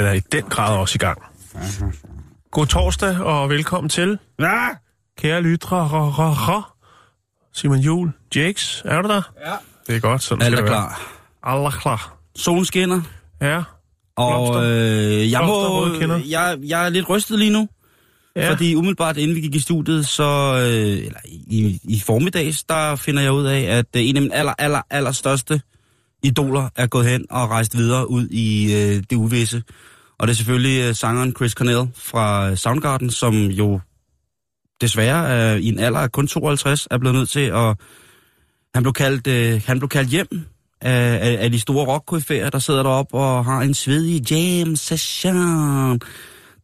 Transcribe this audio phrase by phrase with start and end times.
[0.00, 1.22] Er da i den grad også i gang.
[2.50, 4.18] God torsdag og velkommen til.
[4.38, 4.68] Ja,
[5.18, 6.62] Kære lyttere,
[7.54, 9.22] Simon Jul, Jakes, er du der?
[9.46, 9.52] Ja.
[9.86, 11.16] Det er godt, sådan alt er klar.
[11.42, 12.16] Alle klar.
[12.36, 13.02] Solen skinner,
[13.40, 13.62] Ja,
[14.16, 15.86] og øh, jeg, må,
[16.28, 17.68] jeg, jeg er lidt rystet lige nu.
[18.36, 18.50] Ja.
[18.50, 23.22] Fordi umiddelbart inden vi gik i studiet, så øh, eller i, i formiddags, der finder
[23.22, 25.60] jeg ud af, at øh, en af mine aller, aller, aller største
[26.22, 29.62] idoler er gået hen og rejst videre ud i øh, det uvisse.
[30.18, 33.80] Og det er selvfølgelig øh, sangeren Chris Cornell fra øh, Soundgarden, som jo
[34.80, 37.76] desværre øh, i en alder af kun 52 er blevet nødt til at...
[38.74, 40.28] Han blev kaldt, øh, han blev kaldt hjem
[40.80, 46.00] af, af, af de store rock der sidder deroppe og har en svedig jam session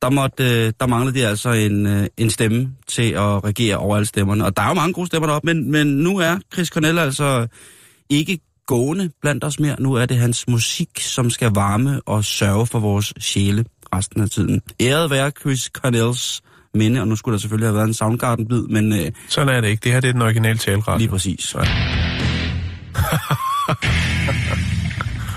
[0.02, 3.96] der, måtte, øh, der manglede de altså en, øh, en stemme til at regere over
[3.96, 4.44] alle stemmerne.
[4.44, 7.46] Og der er jo mange gode stemmer deroppe, men, men nu er Chris Cornell altså
[8.10, 9.76] ikke gående blandt os mere.
[9.78, 13.64] Nu er det hans musik, som skal varme og sørge for vores sjæle
[13.94, 14.62] resten af tiden.
[14.80, 16.42] Æret være Chris Cornells
[16.74, 19.68] minde, og nu skulle der selvfølgelig have været en Soundgarden-bid, men øh, Sådan er det
[19.68, 19.80] ikke.
[19.84, 20.98] Det her det er den originale taleradio.
[20.98, 21.54] lige præcis.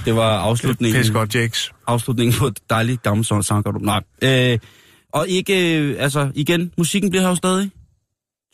[0.06, 1.72] Det var afslutningen Pisse godt, Jakes.
[1.88, 3.82] afslutningen på et dejligt gammelt Soundgarden.
[3.86, 4.02] Nej.
[4.22, 4.60] Øh,
[5.14, 7.72] og ikke, øh, altså igen, musikken bliver her jo stadig.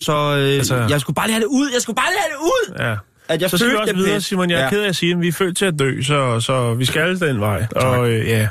[0.01, 2.31] Så øh, altså, jeg skulle bare lige have det ud, jeg skulle bare lige have
[2.33, 2.87] det ud!
[2.89, 2.95] Ja.
[3.29, 4.25] At jeg Så skal vi også videre, pis.
[4.25, 4.49] Simon.
[4.49, 4.69] Jeg er ja.
[4.69, 7.19] ked af at sige, at vi er født til at dø, så, så vi skal
[7.19, 7.67] den vej.
[7.75, 8.47] Og øh, ja,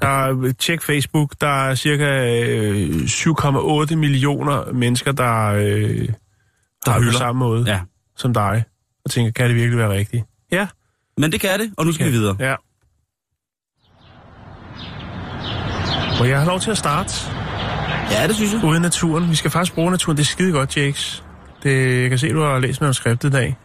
[0.00, 6.08] der er, tjek Facebook, der er cirka øh, 7,8 millioner mennesker, der, øh,
[6.84, 7.80] der har på samme måde Ja,
[8.16, 8.64] som dig.
[9.04, 10.24] Og tænker, kan det virkelig være rigtigt?
[10.52, 10.66] Ja.
[11.18, 12.36] men det kan det, og nu skal vi videre.
[12.40, 12.54] Ja.
[16.18, 17.14] Må jeg have lov til at starte
[18.10, 18.64] Ja, det synes jeg.
[18.64, 19.30] ude i naturen?
[19.30, 20.16] Vi skal faktisk bruge naturen.
[20.16, 21.24] Det er skide godt, Jakes.
[21.62, 23.56] Det, jeg kan se, du har læst manuskriptet i dag.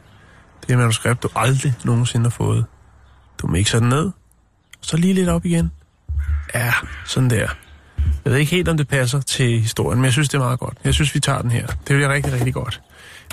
[0.67, 2.65] Det er manuskript, du aldrig nogensinde har fået.
[3.41, 4.11] Du mixer den ned.
[4.81, 5.71] Så lige lidt op igen.
[6.55, 6.73] Ja,
[7.05, 7.47] sådan der.
[8.25, 10.59] Jeg ved ikke helt, om det passer til historien, men jeg synes, det er meget
[10.59, 10.77] godt.
[10.83, 11.67] Jeg synes, vi tager den her.
[11.67, 12.81] Det bliver rigtig, rigtig godt.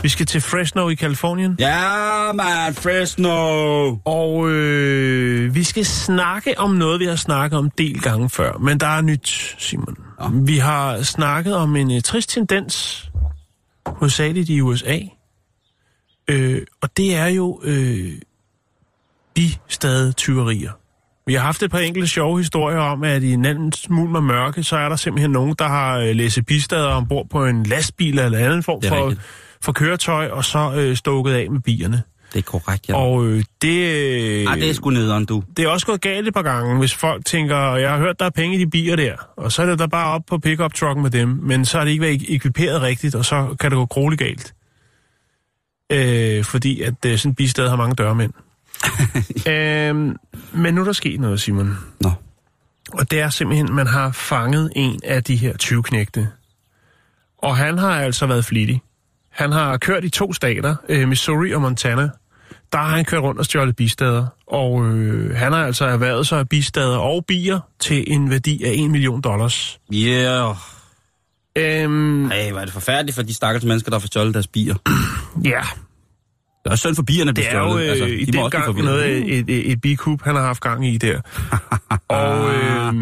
[0.02, 1.56] Vi skal til Fresno i Kalifornien.
[1.58, 3.96] Ja, man, Fresno!
[4.04, 8.52] Og øh, vi skal snakke om noget, vi har snakket om del gange før.
[8.52, 9.96] Men der er nyt, Simon.
[10.20, 10.26] Ja.
[10.32, 13.08] Vi har snakket om en uh, trist tendens,
[13.86, 14.98] hovedsageligt i USA.
[16.28, 18.12] Øh, og det er jo øh,
[19.34, 20.72] bistade tyverier.
[21.26, 24.20] Vi har haft et par enkelte sjove historier om, at i en anden smule med
[24.20, 28.18] mørke, så er der simpelthen nogen, der har øh, læsset bistader ombord på en lastbil
[28.18, 29.26] eller anden form for, rigtigt.
[29.60, 32.02] for køretøj, og så øh, stukket af med bierne.
[32.32, 32.96] Det er korrekt, ja.
[32.96, 33.94] Og øh, det...
[33.94, 35.42] Øh, Ej, det er sgu nederen, du.
[35.56, 38.26] det er også gået galt et par gange, hvis folk tænker, jeg har hørt, der
[38.26, 40.74] er penge i de bier der, og så er det der bare op på pickup
[40.74, 43.76] trucken med dem, men så har det ikke været ekviperet rigtigt, og så kan det
[43.76, 44.54] gå grueligt galt.
[45.92, 48.32] Øh, fordi at øh, sådan en bistad har mange dørmænd.
[49.52, 49.94] øh,
[50.52, 51.78] men nu er der sket noget, Simon.
[52.00, 52.10] Nå.
[52.92, 56.28] Og det er simpelthen, man har fanget en af de her 20 knægte.
[57.38, 58.82] Og han har altså været flittig.
[59.30, 62.08] Han har kørt i to stater, øh, Missouri og Montana.
[62.72, 64.26] Der har han kørt rundt og stjålet bistader.
[64.46, 68.72] Og øh, han har altså erhvervet sig af bistader og bier til en værdi af
[68.74, 69.80] 1 million dollars.
[69.94, 70.56] Yeah.
[71.58, 74.74] Øhm, Ej, hvor er det forfærdeligt for de stakkels mennesker, der får stjålet deres bier.
[75.44, 75.60] ja,
[76.64, 77.84] Det er også synd for bierne, det er jo stjålet.
[77.84, 80.42] øh, altså, i de må den gang noget, af et, et, et bikub, han har
[80.42, 81.20] haft gang i der.
[82.08, 82.94] og øh,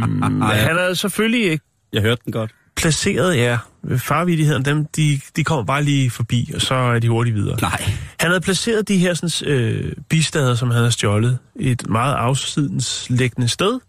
[0.43, 2.51] han er selvfølgelig ikke Jeg hørte den godt.
[2.77, 3.59] placeret, ja,
[3.97, 7.59] farvidigheden, dem, de, de kommer bare lige forbi, og så er de hurtigt videre.
[7.61, 7.83] Nej.
[8.21, 12.15] Han havde placeret de her sådan, øh, bistader, som han havde stjålet, i et meget
[12.15, 13.81] afsidenslæggende sted.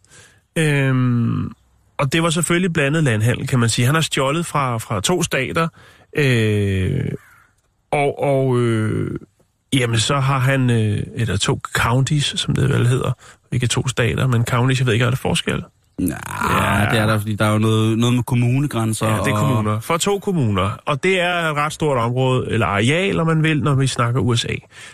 [0.57, 1.51] Øhm,
[1.97, 3.85] og det var selvfølgelig blandet landhandel, kan man sige.
[3.85, 5.67] Han har stjålet fra, fra to stater,
[6.17, 7.11] øh,
[7.91, 9.19] og, og øh,
[9.73, 13.11] jamen så har han, øh, eller to counties, som det vel hedder,
[13.51, 15.63] ikke to stater, men counties, jeg ved ikke, hvad er det forskel?
[15.99, 16.05] Ja,
[16.79, 19.07] ja, det er der, fordi der er jo noget, noget med kommunegrænser.
[19.07, 19.79] Ja, det er og- kommuner.
[19.79, 20.69] For to kommuner.
[20.85, 24.19] Og det er et ret stort område, eller areal, om man vil, når vi snakker
[24.21, 24.47] USA.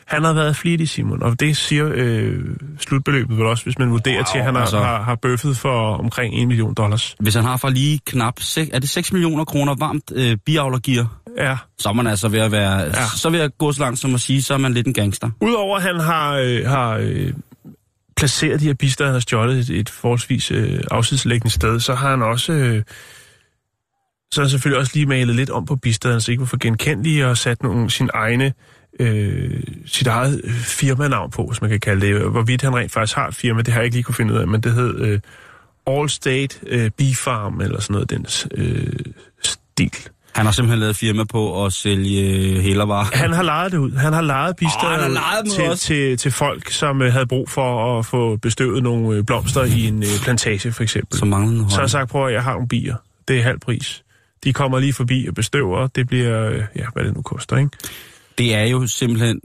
[0.05, 2.39] Han har været flittig, Simon, og det siger øh,
[2.79, 4.79] slutbeløbet vel også, hvis man vurderer wow, til, at han har, altså.
[4.79, 7.15] har, har bøffet for omkring 1 million dollars.
[7.19, 11.07] Hvis han har for lige knap, sek- er det 6 millioner kroner varmt øh, biavlergear,
[11.37, 11.57] Ja.
[11.79, 12.79] så er man altså ved at være.
[12.79, 12.91] Ja.
[13.15, 15.29] så vil jeg gå så langt som at sige, så er man lidt en gangster.
[15.41, 17.33] Udover at han har, øh, har øh,
[18.23, 22.09] placeret de her bister, han har stjålet et, et forholdsvis øh, afsidslæggende sted, så har
[22.09, 22.53] han også...
[22.53, 22.83] Øh,
[24.31, 26.57] så har han selvfølgelig også lige malet lidt om på bisterne, så ikke var for
[26.57, 28.53] genkendelige, og sat nogle sin egne,
[28.99, 32.31] øh, sit eget øh, firmanavn på, hvis man kan kalde det.
[32.31, 34.39] Hvorvidt han rent faktisk har et firma, det har jeg ikke lige kunne finde ud
[34.39, 35.19] af, men det hed øh,
[35.87, 38.25] Allstate øh, Bee Farm, eller sådan noget den
[38.55, 38.99] øh,
[39.43, 40.09] stil.
[40.35, 43.17] Han har simpelthen lavet firma på at sælge øh, hælervarer.
[43.17, 43.91] Han har lejet det ud.
[43.91, 48.05] Han har lejet lejet dem til, til, til folk, som øh, havde brug for at
[48.05, 51.19] få bestøvet nogle øh, blomster i en øh, plantage, for eksempel.
[51.19, 52.95] Som mangler noget Så har jeg sagt, prøv at jeg har nogle bier.
[53.27, 54.03] Det er halv pris.
[54.43, 55.87] De kommer lige forbi og bestøver.
[55.87, 57.69] Det bliver, øh, ja, hvad det nu koster, ikke?
[58.37, 59.39] det er jo simpelthen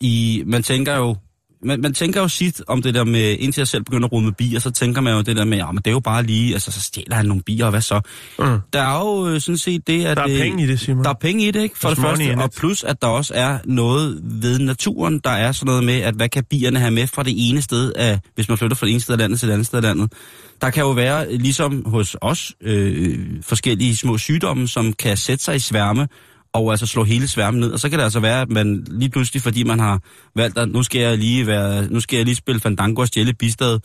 [0.00, 1.16] i, man tænker jo,
[1.64, 4.24] man, man tænker jo sit om det der med, indtil jeg selv begynder at rode
[4.24, 6.22] med bier, så tænker man jo det der med, ja, men det er jo bare
[6.22, 8.00] lige, altså så stjæler han nogle bier, og hvad så?
[8.38, 8.58] Mm.
[8.72, 10.16] Der er jo øh, sådan set det, at...
[10.16, 11.04] Der er øh, penge i det, Simon.
[11.04, 11.78] Der er penge i det, ikke?
[11.78, 15.66] For det første, og plus at der også er noget ved naturen, der er sådan
[15.66, 18.58] noget med, at hvad kan bierne have med fra det ene sted, af, hvis man
[18.58, 20.12] flytter fra det ene sted af landet til det andet sted af landet.
[20.60, 25.56] Der kan jo være, ligesom hos os, øh, forskellige små sygdomme, som kan sætte sig
[25.56, 26.08] i sværme,
[26.54, 27.70] og altså slå hele sværmen ned.
[27.72, 30.00] Og så kan det altså være, at man lige pludselig, fordi man har
[30.36, 33.32] valgt, at nu skal jeg lige, være, nu skal jeg lige spille Fandango og stjæle
[33.34, 33.78] bistad,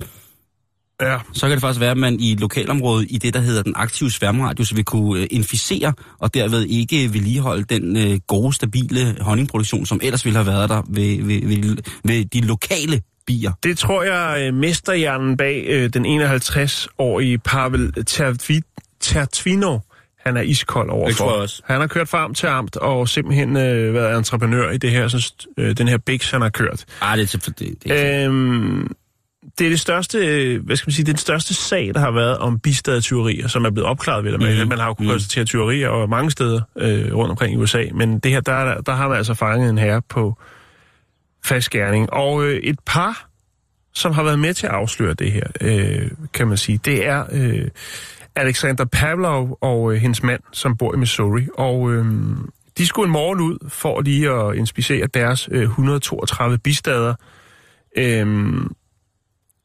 [1.01, 1.17] Ja.
[1.33, 4.11] så kan det faktisk være, at man i lokalområdet, i det, der hedder den aktive
[4.11, 9.99] sværmeradius, vil kunne øh, inficere, og derved ikke vedligeholde den øh, gode, stabile honningproduktion, som
[10.03, 13.51] ellers ville have været der ved, ved, ved, ved de lokale bier.
[13.63, 19.79] Det tror jeg, øh, mesterhjernen bag øh, den 51-årige Pavel Tertvi- Tertvino,
[20.29, 21.07] han er iskold overfor.
[21.07, 21.61] Det tror jeg også.
[21.65, 25.53] Han har kørt farm til amt og simpelthen øh, været entreprenør i det her, sådan,
[25.57, 26.85] øh, den her Bix, han har kørt.
[27.01, 28.95] Ah, det er til, det, det er Øhm,
[29.59, 31.99] det er det største, øh, hvad skal man sige, det er den største sag, der
[31.99, 34.39] har været om bistadetyverier, som er blevet opklaret ved det.
[34.39, 34.61] Mhm.
[34.61, 34.69] Mm.
[34.69, 38.19] Man har jo kunnet konstatere tyverier og mange steder øh, rundt omkring i USA, men
[38.19, 40.37] det her, der, er der, har man altså fanget en herre på
[41.45, 42.13] fast gerning.
[42.13, 43.29] Og øh, et par,
[43.93, 47.25] som har været med til at afsløre det her, øh, kan man sige, det er
[47.31, 47.67] øh,
[48.39, 51.47] Alexander Pavlov og øh, hendes mand, som bor i Missouri.
[51.57, 52.05] Og øh,
[52.77, 57.13] de skulle en morgen ud for lige at inspicere deres øh, 132 bistader,
[57.97, 58.57] øh,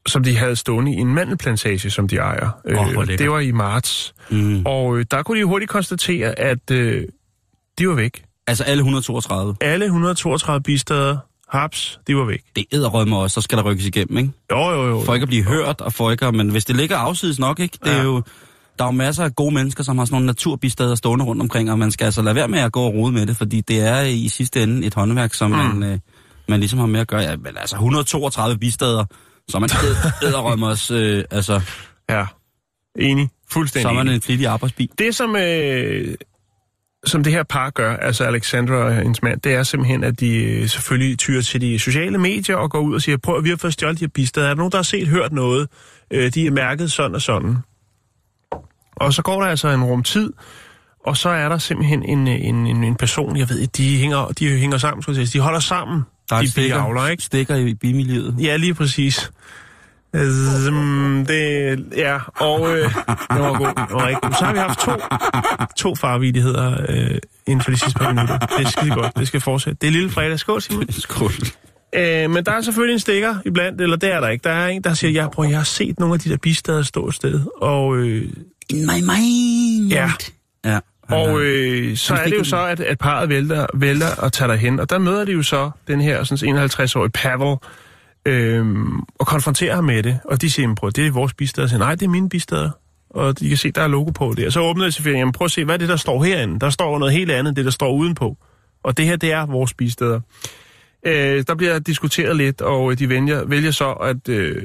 [0.09, 2.50] som de havde stående i en mandelplantage, som de ejer.
[2.67, 3.19] Øh, hvor lækkert.
[3.19, 4.15] det var i marts.
[4.31, 4.62] mm.
[4.67, 7.05] Og øh, der kunne de hurtigt konstatere, at øh,
[7.79, 8.25] de var væk.
[8.47, 9.56] Altså alle 132.
[9.61, 11.17] Alle 132 bistader,
[11.49, 12.43] haps, de var væk.
[12.56, 14.31] Det æderrømmer også, så skal der rykkes igennem, ikke?
[14.50, 15.03] Jo, jo, jo.
[15.06, 17.61] For ikke at blive hørt, og for ikke at, men hvis det ligger afsides nok,
[17.61, 17.79] ikke?
[17.85, 18.03] Det er Ja.
[18.03, 18.23] jo,
[18.79, 21.71] der er jo masser af gode mennesker, som har sådan nogle naturbistader stående rundt omkring,
[21.71, 23.81] og man skal altså lade være med at gå og rode med det, fordi det
[23.81, 25.56] er i sidste ende et håndværk, som mm.
[25.56, 25.99] man, øh,
[26.49, 27.21] man ligesom har med at gøre.
[27.21, 29.05] Ja, men altså 132 bistader,
[29.49, 29.71] så man
[30.23, 31.61] æderrømmers, øh, altså,
[32.09, 32.26] Ja,
[32.99, 33.31] enig.
[33.50, 34.88] Fuldstændig så er man en flittig arbejdsbil.
[34.99, 36.15] Det, som, øh,
[37.06, 40.37] som det her par gør, altså Alexandra og hendes mand, det er simpelthen, at de
[40.37, 43.49] øh, selvfølgelig tyrer til de sociale medier og går ud og siger, prøv at vi
[43.49, 44.47] har fået stjålet de her bistader.
[44.47, 45.69] Er der nogen, der har set, hørt noget?
[46.11, 47.56] Øh, de er mærket sådan og sådan.
[48.96, 50.32] Og så går der altså en rum tid,
[51.06, 54.49] og så er der simpelthen en, en, en, en person, jeg ved de hænger, de
[54.58, 55.38] hænger sammen, skulle jeg sige.
[55.38, 57.23] De holder sammen, Der er de stikker, biavler, ikke?
[57.23, 58.37] stikker i bimiljøet.
[58.41, 59.31] Ja, lige præcis.
[60.14, 63.67] Det, ja, og øh, det var god.
[63.67, 64.37] Det var rigtig.
[64.38, 64.93] Så har vi haft to,
[65.76, 68.38] to farvidigheder øh, inden for de sidste par minutter.
[68.38, 69.18] Det skide godt.
[69.18, 69.78] Det skal fortsætte.
[69.80, 70.38] Det er lille fredag.
[70.38, 70.92] Skål, Simon.
[71.09, 71.30] Skål.
[71.95, 74.45] Øh, men der er selvfølgelig en stikker iblandt, eller det er der ikke.
[74.45, 76.83] Der er en, der siger, ja, prøv, jeg har set nogle af de der bistader
[76.83, 77.40] stå et sted.
[77.61, 78.33] Og, øh,
[78.75, 79.90] In my mind.
[79.90, 80.11] Ja.
[80.64, 80.78] Ja.
[81.02, 84.81] og øh, så er det jo så, at, at parret vælter, vælter og tager derhen.
[84.81, 87.57] Og der møder de jo så den her sådan 51-årige Pavel,
[88.26, 90.19] øhm, og konfronterer ham med det.
[90.25, 91.66] Og de siger, "Jamen, prøv, det er vores bistader.
[91.66, 92.71] Og siger, nej, det er mine bistader.
[93.11, 94.47] Og de kan se, der er logo på det.
[94.47, 96.61] Og så åbner de selvfølgelig, jamen prøv at se, hvad er det, der står herinde?
[96.61, 98.37] Der står noget helt andet, det der står udenpå.
[98.85, 100.21] Og det her, det er vores bistader.
[101.07, 104.62] Øh, der bliver diskuteret lidt, og de vælger, vælger så at, øh,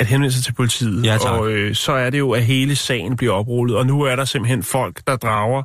[0.00, 1.06] at henvende sig til politiet.
[1.06, 1.32] Ja, tak.
[1.32, 3.76] og øh, så er det jo, at hele sagen bliver oprullet.
[3.76, 5.62] Og nu er der simpelthen folk, der drager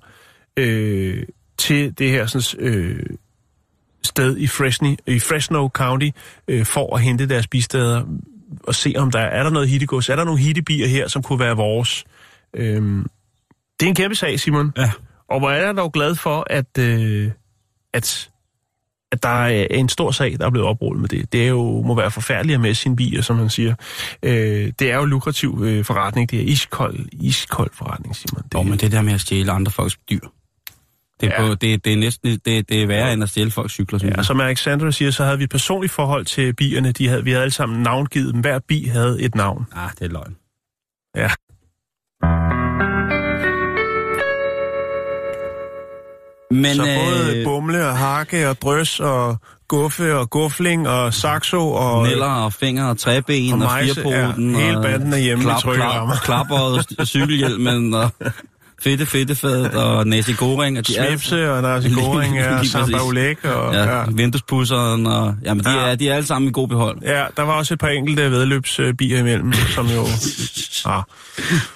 [0.58, 1.24] øh,
[1.58, 3.00] til det her sådan, øh,
[4.04, 6.10] sted i, Fresno, i Fresno County
[6.48, 8.04] øh, for at hente deres bistader
[8.64, 10.10] og se, om der er der noget hittegods.
[10.10, 12.06] Er der nogle hittebier her, som kunne være vores?
[12.54, 13.06] Øhm,
[13.80, 14.74] det er en kæmpe sag, Simon.
[14.78, 14.92] Ja.
[15.30, 17.32] Og hvor er jeg dog glad for, at, øh,
[17.94, 18.30] at,
[19.14, 21.34] at der er en stor sag, der er blevet oprullet med det.
[21.34, 23.76] Det er jo, må være forfærdeligt med sine bier, som han siger.
[24.24, 26.32] Øh, det er jo lukrativ øh, forretning.
[26.32, 28.44] Det er iskold, iskold forretning, Simon.
[28.44, 30.20] Det, Jo, men det der med at stjæle andre folks dyr,
[31.22, 31.48] det er, Ja.
[31.48, 34.10] på, det, det er næsten det, det er værre end at stjæle folks cykler, Ja,
[34.16, 34.26] jeg.
[34.26, 36.92] som Alexander siger, så havde vi et personligt forhold til bierne.
[36.92, 38.42] De havde, vi havde alle sammen navngivet dem.
[38.42, 39.66] Hver bi havde et navn.
[39.76, 40.36] Ah, det er løgn.
[41.16, 41.30] Ja.
[46.56, 51.68] Men, så både øh, bumle og hakke og drøs og guffe og gufling og saxo
[51.72, 52.04] og...
[52.08, 54.56] Neller og fingre og træben Og og, mejse, firpoten.
[54.56, 56.16] ja, hele banden er hjemme i klap, trykkerammer.
[56.16, 58.10] klap, og cykelhjelmen og
[58.84, 60.78] fedte fedtefadet og næse goring.
[60.78, 63.74] Og de er- Svipse og nasi goring og samba ulæg og...
[63.74, 63.98] Ja, Ja.
[64.00, 64.04] ja.
[64.12, 65.36] vinduespusseren og...
[65.46, 65.92] Jamen, de, Ja.
[65.92, 66.98] er, de er alle sammen i god behold.
[67.02, 70.06] ja, der var også et par enkelte vedløbsbier imellem, som jo...
[70.86, 71.04] Ah.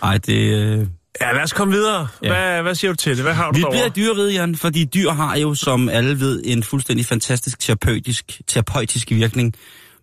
[0.04, 0.90] Ej, det...
[1.22, 2.08] Ja, lad os komme videre.
[2.24, 2.28] Ja.
[2.28, 3.24] Hvad, hvad siger du til det?
[3.26, 3.74] Hvad har du Vi derovre?
[3.76, 8.42] bliver i dyreriget, Jan, fordi dyr har jo, som alle ved, en fuldstændig fantastisk terapeutisk,
[8.48, 9.54] terapeutisk virkning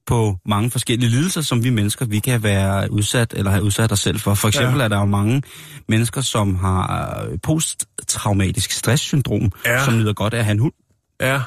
[0.07, 4.01] på mange forskellige lidelser, som vi mennesker vi kan være udsat eller have udsat os
[4.01, 4.35] selv for.
[4.35, 4.85] For eksempel Ja.
[4.85, 5.43] er der jo mange
[5.89, 9.85] mennesker, som har øh, posttraumatisk stresssyndrom, Ja.
[9.85, 10.73] som nyder godt af at have en hund.
[11.21, 11.41] Ja,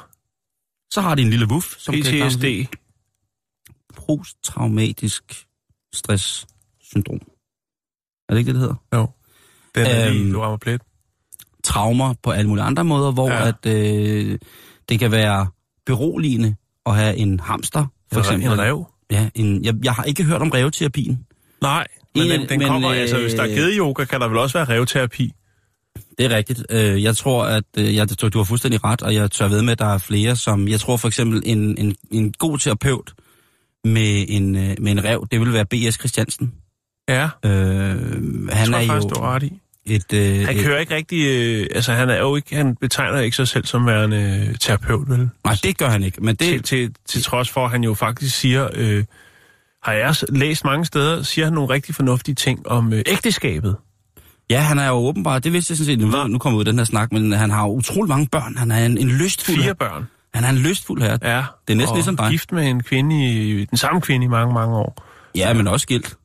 [0.92, 2.46] Så har de en lille wuff, som kan PTSD.
[4.08, 5.24] posttraumatisk
[5.94, 7.20] stresssyndrom.
[8.30, 8.76] Er det ikke det, det hedder?
[8.94, 9.08] Jo.
[9.78, 10.82] Den er lige, Øhm, du rammer plet.
[11.64, 13.48] traumer på alle mulige andre måder, hvor Ja.
[13.48, 14.40] at, øh,
[14.90, 15.48] det kan være
[15.86, 16.56] beroligende
[16.86, 18.52] at have en hamster, for eksempel.
[18.52, 18.86] En rev?
[19.12, 21.20] Ja, en, jeg, jeg har ikke hørt om revterapien.
[21.62, 24.28] Nej, men En- den, den men, kommer, øh, altså hvis der er gedeyoga, kan der
[24.28, 25.32] vel også være revterapi.
[26.18, 26.64] Det er rigtigt.
[26.70, 29.72] Øh, jeg tror, at øh, jeg, du har fuldstændig ret, og jeg tør ved med,
[29.72, 30.68] at der er flere, som...
[30.68, 33.14] Jeg tror for eksempel, en, en, en god terapeut
[33.84, 35.94] med en, øh, med en rev, det vil være B.S.
[35.96, 36.54] Christiansen.
[37.10, 39.60] Ja, Øh, han han tror er jeg faktisk, jo du har ret i.
[39.88, 40.14] et...
[40.14, 43.36] Øh, Han et, kører ikke rigtig, øh, altså han er jo ikke, han betegner ikke
[43.36, 45.30] sig selv som værende øh, terapeut, vel?
[45.46, 46.66] Nej, det gør han ikke, men Til, det...
[46.66, 49.04] til, til trods for, at han jo faktisk siger, øh,
[49.84, 53.76] har jeg læst mange steder, siger han nogle rigtig fornuftige ting om øh, ægteskabet.
[54.50, 56.78] Ja, han er jo åbenbart, det vidste jeg sådan set, nu, nu kommer ud den
[56.78, 58.58] her snak, men han har utrolig mange børn.
[58.58, 60.08] Han er en, en lystfuld Fire børn.
[60.34, 61.20] Han er en lystfuld herre.
[61.24, 61.44] Ja.
[61.68, 62.30] Det er næsten og ligesom dig.
[62.32, 65.04] gift med en kvinde i, den samme kvinde i mange, mange år.
[65.36, 66.16] Ja, men også skilt.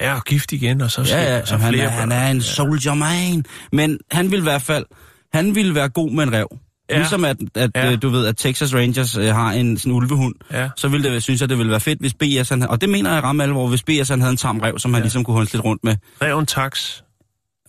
[0.00, 2.42] Ja, og gift igen, og så, Ja, ja, så han, flere er, han er en
[2.42, 3.44] soldier man.
[3.72, 4.84] Men han vil i hvert fald,
[5.32, 6.58] han vil være god med en rev.
[6.90, 6.96] Ja.
[6.96, 7.90] Ligesom at, at Ja.
[7.90, 7.96] ja.
[7.96, 10.68] du ved, at Texas Rangers øh, har en sådan ulvehund, Ja.
[10.76, 13.14] så ville det, synes jeg, det ville være fedt, hvis BS, han, og det mener
[13.14, 15.04] jeg ramme alvor, hvis BS han havde en tam rev, som han Ja.
[15.04, 15.96] ligesom kunne holde lidt rundt med.
[16.22, 17.00] Reven tax.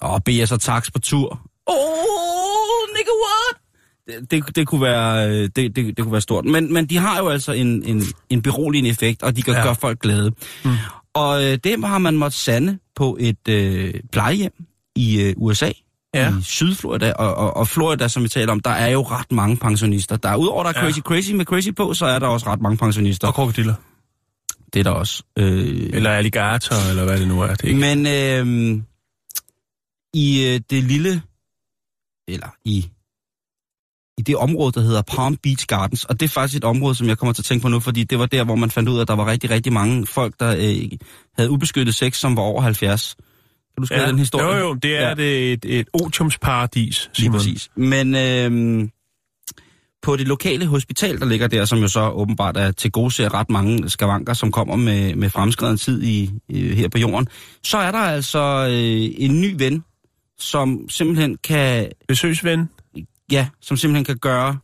[0.02, 1.42] Og BS og tax på tur.
[1.68, 1.76] Oh,
[2.96, 3.60] nigga, what?
[4.32, 6.46] Det, det, det, kunne være, øh, det, det, det kunne være stort.
[6.46, 9.64] Men, men de har jo altså en, en, en beroligende effekt, og de kan ja.
[9.64, 10.32] gøre folk glade.
[10.66, 10.72] Mm.
[11.14, 14.54] Og øh, det har man måttet sande på et øh, plejehjem
[14.96, 15.72] i øh, USA,
[16.16, 16.30] Ja.
[16.40, 17.14] i Sydflorida.
[17.14, 20.18] Og, og, og Florida, som vi taler om, der er jo ret mange pensionister.
[20.18, 20.86] Der er udover der er Ja.
[20.86, 23.28] crazy crazy med crazy på, så er der også ret mange pensionister.
[23.28, 23.76] Og krokodiller.
[24.74, 25.24] Det er der også.
[25.38, 27.48] Øh, Eller alligator, eller hvad det nu er.
[27.56, 27.80] Det ikke.
[27.80, 28.82] men øh,
[30.14, 31.22] i øh, det lille,
[32.28, 32.90] eller i,
[34.18, 37.08] i det område, der hedder Palm Beach Gardens, og det er faktisk et område, som
[37.08, 38.98] jeg kommer til at tænke på nu, fordi det var der, hvor man fandt ud
[38.98, 40.92] af, at der var rigtig, rigtig mange folk, der øh,
[41.38, 43.16] havde ubeskyttet sex, som var over 70.
[43.16, 43.24] Kan
[43.78, 44.08] du huske Ja.
[44.08, 44.58] den historie?
[44.58, 45.14] Jo, jo, det er Ja.
[45.14, 47.38] det et, et otiumsparadis, Lige Simon.
[47.38, 47.70] præcis.
[47.76, 48.90] Men øh,
[50.04, 53.34] på det lokale hospital, der ligger der, som jo så åbenbart er til gode ser
[53.34, 57.28] ret mange skavanker, som kommer med, med fremskreden tid i, i, her på jorden,
[57.64, 59.84] så er der altså øh, en ny ven,
[60.40, 62.70] som simpelthen kan, Besøgsven.
[63.32, 64.60] Ja, som simpelthen kan gøre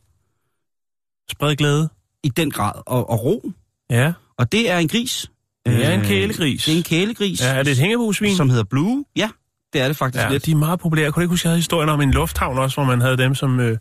[1.30, 1.88] Spred glæde.
[2.24, 3.52] i den grad og, og ro.
[3.90, 4.12] Ja.
[4.38, 5.30] Og det er en gris.
[5.66, 6.64] Det er en Øh, kælegris.
[6.64, 7.40] Det er en kælegris.
[7.40, 8.36] Ja, er det et hængebusvin?
[8.36, 9.04] Som hedder Blue.
[9.16, 9.30] Ja,
[9.72, 10.46] det er det faktisk Ja, lidt.
[10.46, 11.12] de er meget populære.
[11.12, 13.34] Kunne du ikke huske, jeg havde historien om en lufthavn også, hvor man havde dem
[13.34, 13.60] som...
[13.60, 13.78] Øh...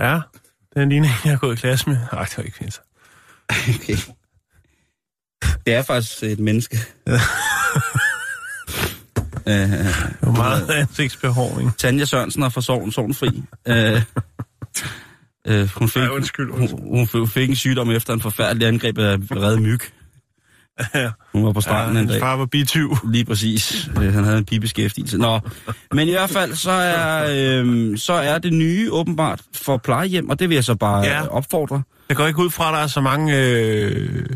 [0.00, 0.20] Ja,
[0.76, 1.96] den ligner jeg har gået i klasse med.
[2.12, 2.80] Nej, det var ikke fint.
[3.82, 3.96] Okay.
[5.66, 6.78] Det er faktisk et menneske.
[9.52, 9.86] øh,
[10.22, 11.76] var meget ansigtsbehåring.
[11.76, 13.42] Tanja Sørensen er fra Sovn, Sovnfri.
[13.68, 14.02] øh,
[15.46, 19.16] øh, hun, fik, Ej, undskyld, hun, hun fik- en sygdom efter en forfærdelig angreb af
[19.36, 19.80] redde myg.
[20.94, 22.20] Ja, Hun var på stranden ja en dag.
[22.20, 22.96] far var bityv.
[23.12, 23.88] Lige præcis.
[24.02, 25.18] Øh, Han havde en pibeskæftigelse.
[25.18, 25.40] Nå,
[25.92, 27.26] men i hvert fald, så er,
[27.64, 31.26] øh, så er det nye åbenbart for plejehjem, og det vil jeg så bare ja.
[31.26, 31.82] opfordre.
[32.08, 34.26] Jeg går ikke ud fra, at der er så mange øh,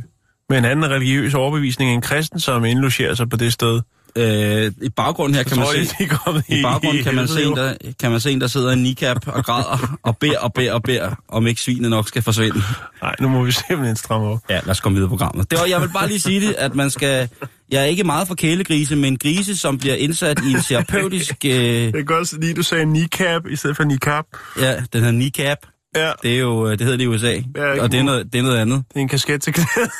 [0.49, 3.81] med en anden religiøs overbevisning end kristen, som indlogerer sig på det sted.
[4.16, 6.04] Øh, I baggrunden her kan man se...
[6.49, 9.28] I baggrunden kan man, se en, der, kan man se en, der sidder i kneecap
[9.28, 12.62] og græder og beder og beder og beder, om ikke svinet nok skal forsvinde.
[13.02, 14.38] Nej, nu må vi simpelthen stramme op.
[14.50, 15.50] Ja, lad os komme videre på programmet.
[15.50, 17.28] Det var, jeg vil bare lige sige det, at man skal...
[17.71, 21.35] Jeg er ikke meget for kælegrise, men grise, som bliver indsat i en terapeutisk...
[21.45, 24.25] Øh, Jeg kan også lide, du sagde kneecap i stedet for kneecap.
[24.61, 25.59] ja, den her kneecap.
[25.97, 27.33] Ja, Det er jo, øh, det hedder det i USA.
[27.57, 28.85] Ja, og det er, noget, det er noget andet.
[28.88, 29.90] det er en kasket til knæet.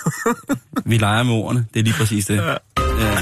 [0.85, 1.67] Vi leger med ordene.
[1.75, 2.37] Det er lige præcis det.
[2.37, 2.51] Ja.
[2.79, 3.19] Ja.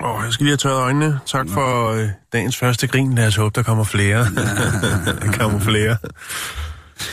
[0.00, 1.20] Åh, oh, jeg skal lige have tørret øjnene.
[1.26, 3.14] Tak for øh, dagens første grin.
[3.14, 4.18] Lad os håbe, der kommer flere.
[5.22, 5.96] der kommer flere.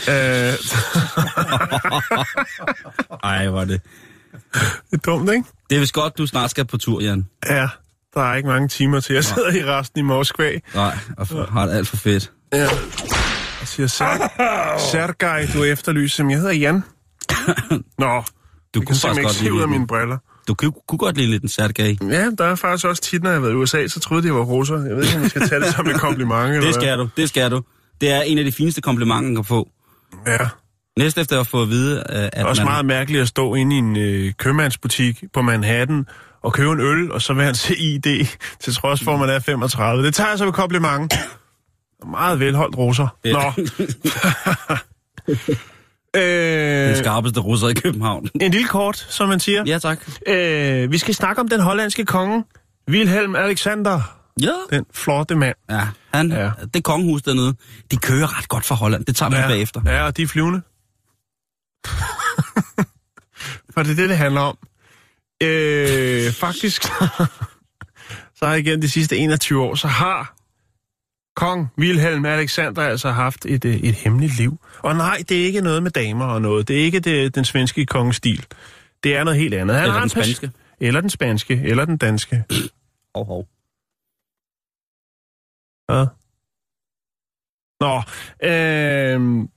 [0.08, 0.54] Øh,
[3.30, 3.80] Ej, er det.
[4.54, 5.44] det er dumt, ikke?
[5.70, 7.26] Det er vist godt, du snart skal på tur, Jan.
[7.48, 7.68] Ja,
[8.14, 9.14] der er ikke mange timer til.
[9.14, 10.50] Jeg sidder i resten i Moskva.
[10.74, 12.32] Nej, og for, har det alt for fedt.
[12.52, 12.58] Ja.
[13.60, 16.74] Jeg siger, Ser- Sergej, du efterlyser, som jeg hedder Jan.
[17.98, 18.22] Nå,
[18.74, 20.18] Du kunne faktisk godt ud af lide mine briller.
[20.48, 21.96] Du kunne, kunne godt lide lidt en Sergej.
[22.02, 24.26] Ja, der er faktisk også tit, når jeg har været i USA, så troede de,
[24.26, 24.76] jeg var russer.
[24.84, 26.42] Jeg ved ikke, om jeg skal tage det som et kompliment.
[26.44, 26.72] eller Det hvad.
[26.72, 27.62] skal du, det skal du.
[28.00, 29.68] Det er en af de fineste komplimenter, man kan få.
[30.26, 30.38] Ja.
[30.98, 32.70] Næst efter at få at vide, øh, at Det er også man...
[32.72, 36.06] meget mærkeligt at stå inde i en øh, købmandsbutik på Manhattan
[36.42, 38.26] og købe en øl, og så vil han se ID,
[38.60, 40.06] til trods for, at man er 35.
[40.06, 41.14] Det tager jeg som et kompliment.
[42.10, 42.76] Meget velholdt.
[43.24, 43.52] Det- Nå.
[46.16, 48.28] Den øh, skarpeste russer i København.
[48.40, 49.64] en lille kort, som man siger.
[49.66, 49.98] Ja, tak.
[50.26, 52.44] Øh, vi skal snakke om den hollandske konge,
[52.90, 54.00] Wilhelm Alexander.
[54.40, 54.52] Ja.
[54.70, 55.56] Den flotte mand.
[55.70, 55.80] Ja,
[56.14, 56.50] han, Ja.
[56.74, 57.54] det kongehus dernede,
[57.90, 59.04] de kører ret godt for Holland.
[59.04, 59.48] Det tager vi ja.
[59.48, 59.80] bagefter.
[59.86, 60.60] Ja, og de er flyvende.
[63.74, 64.58] For det er det, det handler om.
[65.42, 66.82] Øh, faktisk,
[68.38, 70.35] så har igennem de sidste 21 år, så har
[71.36, 74.58] kong Wilhelm Alexander altså haft et, øh, et hemmeligt liv.
[74.78, 76.68] Og nej, det er ikke noget med damer og noget.
[76.68, 78.46] Det er ikke det, den svenske kongestil.
[79.04, 79.76] Det er noget helt andet.
[79.76, 80.50] Han Eller den spanske.
[80.80, 82.44] Eller den spanske, eller den danske.
[83.14, 83.46] Hov, hov.
[85.90, 86.04] Ja.
[87.80, 88.02] Nå,
[88.42, 89.48] øh,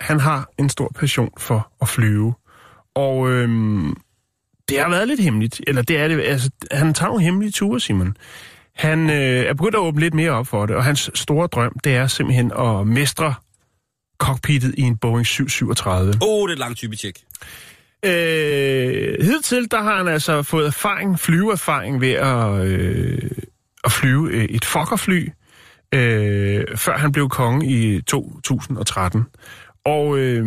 [0.00, 2.34] han har en stor passion for at flyve.
[2.94, 3.48] Og øh,
[4.68, 5.60] det har været lidt hemmeligt.
[5.66, 6.20] Eller det er det.
[6.20, 8.16] Altså, han tager nogle hemmelige ture, Simon.
[8.74, 11.78] Han øh, er begyndt at åbne lidt mere op for det, og hans store drøm,
[11.84, 13.34] det er simpelthen at mestre
[14.18, 16.08] cockpittet i en Boeing 737.
[16.08, 17.18] Åh, oh, det er et langt type tjek.
[18.04, 23.30] Øh, hidtil, der har han altså fået erfaring, flyveerfaring ved at, øh,
[23.84, 25.28] at flyve øh, et Fokkerfly,
[25.94, 29.24] øh, før han blev konge i 2013.
[29.84, 30.46] Og øh,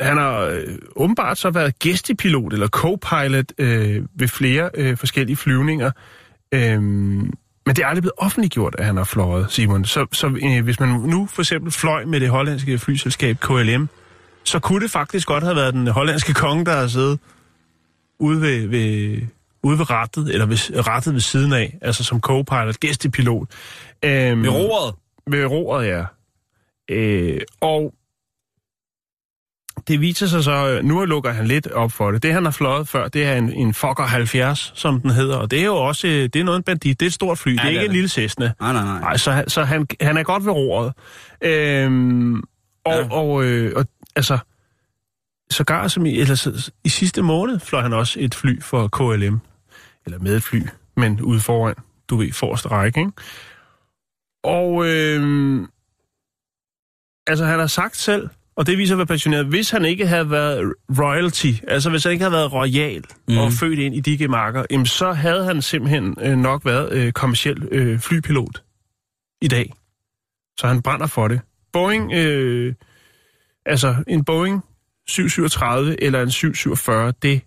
[0.00, 5.90] han har øh, åbenbart så været gæstepilot eller co-pilot øh, ved flere øh, forskellige flyvninger.
[6.54, 6.82] Øh,
[7.68, 9.84] men det er aldrig blevet offentliggjort, at han har fløjet, Simon.
[9.84, 13.88] Så, så øh, hvis man nu for eksempel fløj med det hollandske flyselskab KLM,
[14.44, 17.18] så kunne det faktisk godt have været den hollandske konge, der har siddet
[18.18, 19.20] ude ved, ved,
[19.62, 23.48] ude ved rattet, eller ved, rattet ved siden af, altså som co-pilot, gæstepilot.
[24.04, 24.94] Øhm, Ved roret.
[25.26, 26.04] ved roret, ja.
[26.90, 27.94] Øh, og
[29.88, 32.22] det viser sig så, øh, nu lukker han lidt op for det.
[32.22, 35.36] Det, han har fløjet før, det er en, en Fokker 70, som den hedder.
[35.36, 37.00] Og det er jo også, øh, det er noget en bandit.
[37.00, 37.50] Det er et stort fly.
[37.50, 37.94] Ja, det er det ikke er en det.
[37.94, 38.52] lille Cessna.
[38.60, 39.00] Nej, nej, nej.
[39.00, 40.92] Nej, så, så han, han er godt ved roret.
[41.42, 42.36] Øhm,
[42.84, 42.96] og, ja.
[42.98, 43.08] Ja.
[43.10, 43.86] og, øh, og
[44.16, 44.38] altså,
[45.50, 49.40] sågar som i, eller, så, i sidste måned fløj han også et fly for KLM.
[50.06, 50.62] Eller med et fly,
[50.96, 51.74] men ude foran,
[52.10, 53.12] du ved, forreste række, ikke?
[54.44, 55.60] Og øh,
[57.26, 60.72] altså, han har sagt selv, og det viser, hvor passioneret, hvis han ikke havde været
[60.98, 63.34] royalty, altså hvis han ikke havde været royal mm.
[63.34, 63.38] Mhm.
[63.38, 64.28] og født ind i de
[64.70, 68.62] jamen, så havde han simpelthen øh, nok været øh, kommersiel øh, flypilot
[69.42, 69.72] i dag.
[70.58, 71.40] Så han brænder for det.
[71.72, 72.74] Boeing, øh,
[73.66, 74.64] altså en Boeing
[75.08, 77.40] 737 eller en 747, det,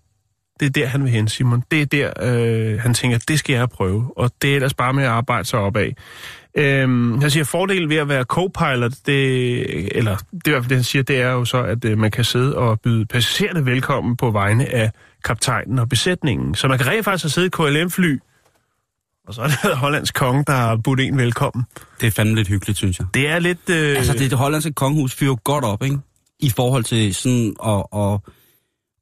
[0.60, 1.64] det er der, han vil hen, Simon.
[1.72, 4.14] Det er der, øh, han tænker, det skal jeg prøve.
[4.18, 5.92] Og det er ellers bare med at arbejde sig opad.
[6.58, 10.70] Øhm, jeg siger, fordelen ved at være co-pilot, det, eller det er i hvert fald
[10.70, 13.66] det, han siger, det er jo så, at øh, man kan sidde og byde passagererne
[13.66, 14.92] velkommen på vegne af
[15.26, 16.56] kaptajnen og besætningen.
[16.56, 18.20] Så man kan rent faktisk have siddet i KLM-fly,
[19.28, 21.64] og så er det Hollands konge, der har budt en velkommen.
[22.02, 23.08] Det er fandme lidt hyggeligt, synes jeg.
[23.14, 23.70] Det er lidt...
[23.70, 25.98] Øh, Altså, det, det hollandske kongehus fyrer godt op, ikke?
[26.40, 28.20] I forhold til sådan at, at,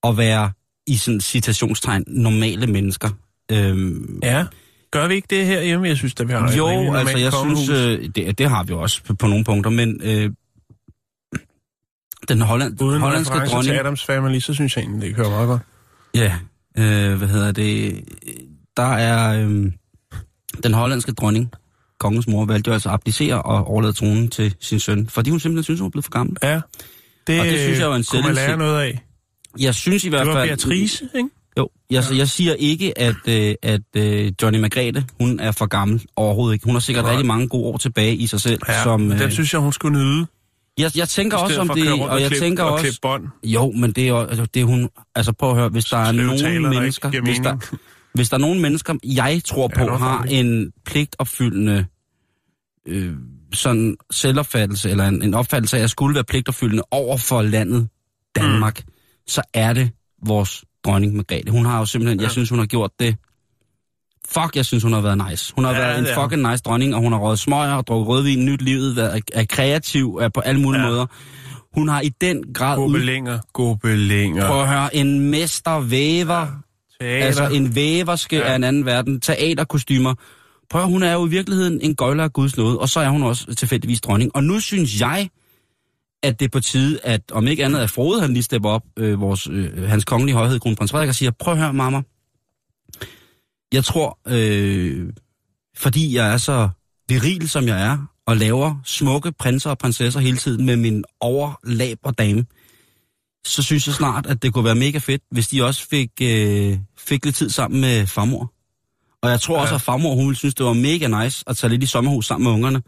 [0.04, 0.52] at være
[0.88, 3.10] i sådan citationstegn normale mennesker.
[3.52, 4.46] Øhm, Ja.
[4.92, 5.88] Gør vi ikke det her hjemme?
[5.88, 7.60] Jeg synes, at vi har jo, altså jeg kongehus.
[7.60, 10.32] synes, øh, det, det har vi også på, på nogle punkter, men øh,
[12.30, 13.64] den holland, Uden hollandske dronning...
[13.64, 15.62] til Adams Family, så synes jeg egentlig, det kører meget godt.
[16.16, 16.36] Ja,
[16.78, 18.04] øh, hvad hedder det?
[18.78, 19.72] Der er øh,
[20.64, 21.52] den hollandske dronning,
[22.00, 25.40] kongens mor, valgte jo altså at abdicere og overlade tronen til sin søn, fordi hun
[25.40, 26.38] simpelthen synes, hun var blevet for gammel.
[26.44, 26.62] Ja.
[27.28, 29.04] Det, Og det synes jeg jo er en kunne man lære noget af.
[29.60, 30.38] Jeg synes i hvert Det fald...
[30.38, 31.30] var Beatrice, ikke?
[31.60, 32.18] Jo, jeg, ja.
[32.18, 36.66] jeg siger ikke, at, øh, at øh, Johnny Margrethe, hun er for gammel overhovedet ikke.
[36.66, 37.12] Hun har sikkert Nej.
[37.12, 38.60] rigtig mange gode år tilbage i sig selv.
[38.68, 40.28] Ja, som, den øh, synes jeg, hun skulle nyde.
[40.78, 43.00] Jeg, jeg tænker også om det, rundt og jeg klippe- tænker og også...
[43.02, 43.28] bånd.
[43.44, 44.90] Jo, men det er altså, det er hun...
[45.16, 47.22] Altså prøv at høre, hvis der er nogen mennesker...
[47.24, 47.78] Hvis der,
[48.14, 51.86] hvis der er nogen mennesker, jeg tror på, var har en pligtopfyldende
[52.88, 53.14] øh,
[53.54, 57.88] sådan selvopfattelse, eller en, en opfattelse af, at jeg skulle være pligtopfyldende over for landet
[58.36, 58.94] Danmark, mm.
[59.28, 59.92] så er det
[60.26, 61.52] vores dronning Margrethe.
[61.52, 62.20] Hun har jo simpelthen...
[62.20, 62.24] Ja.
[62.24, 63.16] Jeg synes, hun har gjort det...
[64.30, 65.54] Fuck, jeg synes, hun har været nice.
[65.56, 67.74] Hun har Ja, ja, været en er fucking nice dronning, og hun har røget smøger
[67.74, 70.86] og drukket rødvin, nyt livet, været er, kreativ, er på alle mulige Ja.
[70.88, 70.92] ja.
[70.94, 71.06] måder.
[71.76, 72.78] Hun har i den grad...
[72.78, 74.48] ud- Gobelinger, gobelinger.
[74.48, 76.48] Prøv at høre, en mestervæver,
[77.02, 77.26] Teater.
[77.26, 78.42] altså en væverske Ja.
[78.46, 78.52] ja.
[78.52, 80.14] af en anden verden, teaterkostymer.
[80.70, 83.10] Prøv at hun er jo i virkeligheden en gøjler af Guds nåde, og så er
[83.10, 84.36] hun også tilfældigvis dronning.
[84.36, 85.30] Og nu synes jeg,
[86.24, 88.84] at det er på tide, at om ikke andet at Frode, han lige stepper op,
[88.98, 92.02] øh, vores, øh, hans kongelige højhed, kronprins Frederik, og siger, prøv at høre, mamma.
[93.74, 95.14] Jeg tror, øh,
[95.78, 96.70] fordi jeg er så
[97.10, 102.12] viril, som jeg er, og laver smukke prinser og prinsesser hele tiden med min overlabre
[102.12, 102.46] dame,
[103.46, 106.78] så synes jeg snart, at det kunne være mega fedt, hvis de også fik, øh,
[106.98, 108.54] fik lidt tid sammen med farmor.
[109.22, 109.62] Og jeg tror ja.
[109.62, 112.44] også, at farmor, hun synes, det var mega nice at tage lidt i sommerhus sammen
[112.44, 112.82] med ungerne,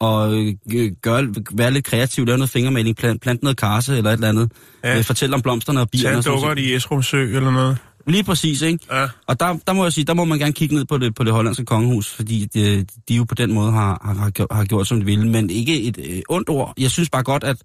[0.00, 0.54] og øh,
[1.02, 4.52] gøre, være lidt kreativ, lave noget fingermaling, plant, plante noget karse eller et eller andet.
[4.84, 4.98] Ja.
[4.98, 6.22] Øh, fortælle om blomsterne og bierne.
[6.22, 7.78] Tag dukker i Esrum Sø eller noget.
[8.06, 8.84] Lige præcis, ikke?
[8.92, 9.08] Ja.
[9.26, 11.24] Og der, der må jeg sige, der må man gerne kigge ned på det, på
[11.24, 14.98] det hollandske kongehus, fordi de, de jo på den måde har, har, har, gjort, som
[15.00, 15.28] de ville.
[15.28, 16.74] Men ikke et øh, ondt ord.
[16.78, 17.56] Jeg synes bare godt, at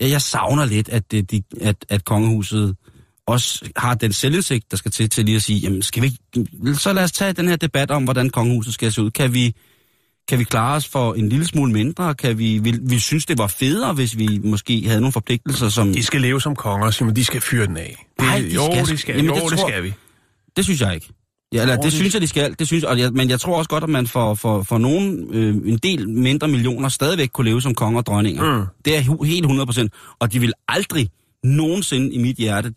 [0.00, 2.76] ja, jeg savner lidt, at, de, at, at kongehuset
[3.26, 6.12] også har den selvindsigt, der skal til, til lige at sige, jamen skal vi
[6.74, 9.10] så lad os tage den her debat om, hvordan kongehuset skal se ud.
[9.10, 9.54] Kan vi,
[10.28, 12.14] kan vi klare os for en lille smule mindre?
[12.14, 15.92] Kan vi, vi, vi synes, det var federe, hvis vi måske havde nogle forpligtelser, som...
[15.92, 17.16] De skal leve som konger, Simon.
[17.16, 18.06] De skal fyre den af.
[18.18, 19.92] Det, Nej, de jo, skal- det skal, Jamen, jo, det det, tror- skal vi.
[20.56, 21.08] Det synes jeg ikke.
[21.52, 22.54] Ja, eller, det synes jeg, de skal.
[22.58, 25.26] Det synes, og jeg, men jeg tror også godt, at man for, for, for nogen,
[25.34, 28.58] øh, en del mindre millioner stadigvæk kunne leve som konger og dronninger.
[28.58, 28.66] Mm.
[28.84, 30.16] Det er helt 100%.
[30.20, 31.08] Og de vil aldrig
[31.44, 32.72] nogensinde i mit hjerte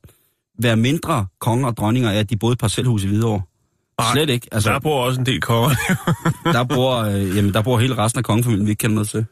[0.60, 3.42] være mindre konger og dronninger af, at de boede et parcelhus i Hvidovre.
[4.00, 4.48] Nej, Slet ikke.
[4.52, 5.70] Altså, der bor også en del konger.
[6.56, 9.26] der, bor, øh, jamen, der bor hele resten af kongefamilien, vi ikke kender noget til.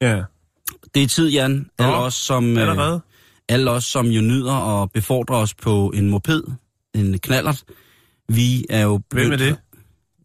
[0.00, 0.22] ja.
[0.94, 1.70] Det er tid, Jan.
[1.78, 3.00] Alle Nå, os, som, øh,
[3.48, 6.42] alle os, som jo nyder at befordre os på en moped,
[6.94, 7.64] en knallert,
[8.28, 9.00] vi er jo...
[9.10, 9.56] Hvem er det?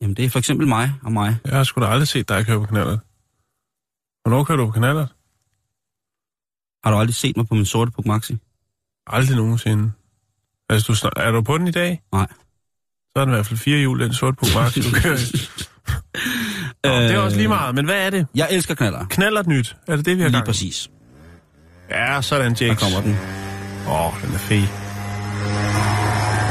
[0.02, 1.38] Jamen, det er for eksempel mig og mig.
[1.45, 2.97] Jeg har sgu da aldrig set dig køre på kanaler.
[4.24, 5.08] Hvornår kører du på kanaler?
[6.84, 8.38] Har du aldrig set mig på min sorte Puk Maxi?
[9.08, 9.91] Aldrig nogensinde.
[10.70, 11.12] Altså, du snak...
[11.15, 12.02] er du på den i dag?
[12.12, 12.28] Nej.
[13.15, 15.50] Så er den i hvert fald fire hjul, den sorte på Max, du kører i.
[16.88, 18.28] Nå, det er også lige meget, men hvad er det?
[18.36, 19.06] Jeg elsker knaller.
[19.10, 19.76] Knallert nyt.
[19.88, 20.89] Er det det, vi har Lige gang præcis.
[21.89, 22.84] Ja, sådan, Der Jakes.
[22.84, 23.17] kommer den.
[23.88, 24.58] Åh, oh, den er fed.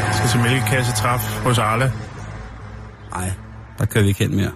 [0.06, 1.92] Jeg skal til mælkekasse træf hos Arle.
[3.10, 3.32] Nej,
[3.78, 4.52] der kører vi ikke hen mere.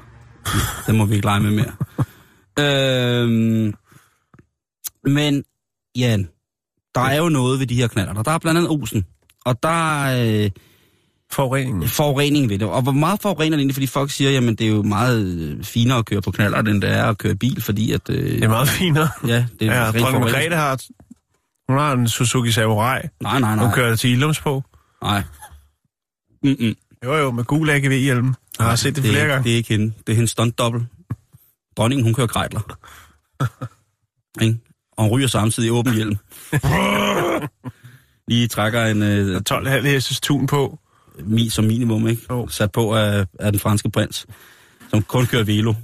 [0.86, 1.72] Den må vi ikke lege med mere.
[3.22, 3.74] øhm,
[5.04, 5.44] men,
[5.98, 6.28] Jan,
[6.94, 8.22] der er jo noget ved de her knaller.
[8.22, 9.04] Der er blandt andet osen.
[9.44, 10.50] Og der er øh,
[11.32, 11.88] Forureningen.
[11.88, 12.68] forurening ved det.
[12.68, 13.74] Og hvor meget forurener det egentlig?
[13.74, 16.82] Fordi folk siger, jamen det er jo meget øh, finere at køre på knaller, end
[16.82, 18.10] det er at køre bil, fordi at...
[18.10, 19.08] Øh, Det er meget finere.
[19.26, 20.24] Ja, det er Ja, dronning forurening.
[20.24, 20.82] Margrethe har...
[21.68, 23.00] Hun har en Suzuki Samurai.
[23.20, 23.74] Nej, nej, Hun nej.
[23.74, 24.62] kører til Ilums på.
[25.02, 25.22] Nej.
[26.42, 26.74] Mm-mm.
[27.04, 28.34] Jo, jo, med gul AGV-hjelm.
[28.58, 29.44] Jeg har set det, det flere er, gange.
[29.44, 29.92] Det er ikke hende.
[30.06, 30.84] Det er hendes stunt-dobbelt.
[31.76, 32.60] Dronningen, hun kører grejtler.
[34.42, 34.58] ikke?
[34.96, 36.16] Og ryger samtidig i åben hjelm.
[38.28, 40.78] Lige trækker en øh, 12,5 hestes tun på.
[41.24, 42.22] mi som minimum, ikke?
[42.30, 42.48] Jo.
[42.48, 44.26] Sat på af, af den franske prins,
[44.90, 45.74] som kun kører velo.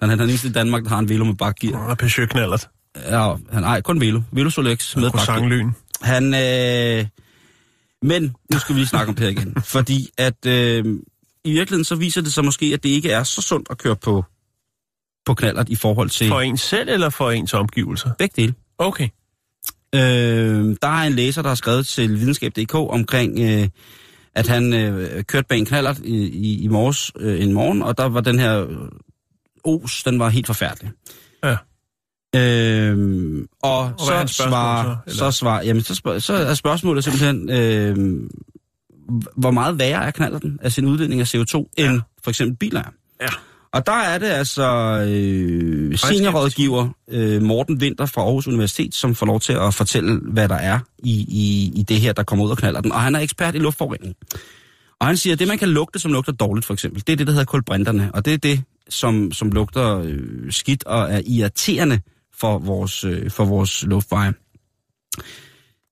[0.00, 1.78] Han er den eneste i Danmark, der har en velo med bakgear.
[1.78, 2.68] Har Peugeot knallert.
[2.96, 4.20] Ja, han ej, kun velo.
[4.32, 5.72] Velo Solex med bakgear.
[6.02, 7.06] Han, øh...
[8.02, 9.62] Men nu skal vi lige snakke om det her igen.
[9.76, 10.84] Fordi at øh,
[11.44, 13.96] i virkeligheden så viser det sig måske, at det ikke er så sundt at køre
[13.96, 14.24] på,
[15.28, 18.10] på knallert i forhold til For en selv eller for ens omgivelser?
[18.18, 18.54] begge dele.
[18.78, 19.08] Okay.
[19.94, 23.68] Øh, der er en læser, der har skrevet til videnskab.dk omkring, øh,
[24.34, 27.98] at han øh, kørte bag en knallert i, i, i morges, øh, en morgen, og
[27.98, 30.90] der var den her øh, os, den var helt forfærdelig.
[31.44, 31.56] Ja.
[32.36, 37.50] Øh, og, og så svarer, så, så, svarer, jamen så, spørg, så er spørgsmålet simpelthen,
[37.50, 37.96] øh,
[39.36, 42.90] hvor meget værre er knallerten af sin udledning af CO2, end for eksempel biler er.
[43.20, 43.28] Ja.
[43.72, 44.64] Og der er det altså
[45.08, 50.48] øh, seniorrådgiver øh, Morten Winter fra Aarhus Universitet, som får lov til at fortælle, hvad
[50.48, 52.92] der er i, i, i det her, der kommer ud og knaller den.
[52.92, 54.14] Og han er ekspert i luftforurening.
[55.00, 57.16] Og han siger, at det, man kan lugte, som lugter dårligt for eksempel, det er
[57.16, 58.10] det, der hedder kulbrinterne.
[58.14, 62.00] Og det er det, som, som lugter øh, skidt og er irriterende
[62.34, 64.34] for vores, øh, for vores luftveje.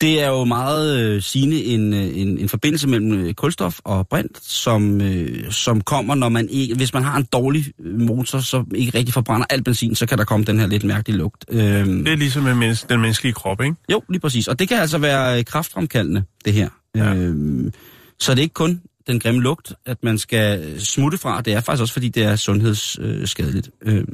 [0.01, 4.09] Det er jo meget øh, sigende en, øh, en, en forbindelse mellem øh, kulstof og
[4.09, 8.39] brint, som, øh, som kommer, når man ikke, hvis man har en dårlig øh, motor,
[8.39, 11.45] så ikke rigtig forbrænder alt benzin, så kan der komme den her lidt mærkelige lugt.
[11.49, 13.77] Øh, Det er ligesom en mens- den menneskelige krop, ikke?
[13.93, 14.49] jo, lige præcis.
[14.49, 16.69] Og det kan altså være kraftfremkaldende, det her.
[16.97, 17.15] Ja.
[17.15, 17.73] Øh,
[18.19, 21.41] så det er ikke kun den grimme lugt, at man skal smutte fra.
[21.41, 23.71] Det er faktisk også, fordi det er sundhedsskadeligt.
[23.83, 24.05] Øh,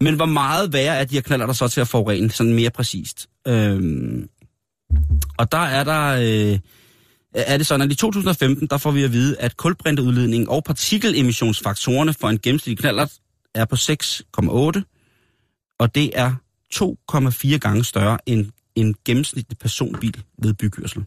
[0.00, 2.70] men hvor meget værre er de her knaller der så til at forurene, sådan mere
[2.70, 3.26] præcist?
[3.48, 3.80] Øh,
[5.38, 6.06] og der er der...
[6.52, 6.58] Øh,
[7.34, 12.12] er det sådan, at i 2015, der får vi at vide, at kulbrinteudledningen og partikelemissionsfaktorerne
[12.14, 13.12] for en gennemsnitlig knallert
[13.54, 16.32] er på 6,8, og det er
[16.74, 21.04] 2,4 gange større end en gennemsnitlig personbil ved bykørsel.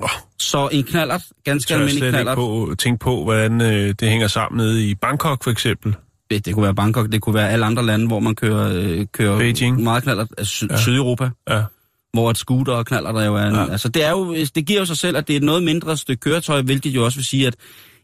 [0.00, 0.08] Åh.
[0.38, 3.94] Så en knallert, ganske Tør jeg almindelig slet ikke knallert, på, tænke på, hvordan øh,
[4.00, 5.94] det hænger sammen nede i Bangkok, for eksempel.
[6.30, 9.06] det, det kunne være Bangkok, det kunne være alle andre lande, hvor man kører, øh,
[9.12, 9.82] kører Beijing.
[9.82, 10.76] meget knallert, altså Syd- Ja.
[10.76, 11.62] Sydeuropa, Ja.
[12.12, 13.40] Hvor et scooter og knaller der jo er.
[13.40, 13.60] Ja.
[13.60, 13.70] Ja.
[13.70, 15.96] Altså det, er jo, det giver jo sig selv, at det er et noget mindre
[15.96, 17.56] stykke køretøj, hvilket jo også vil sige, at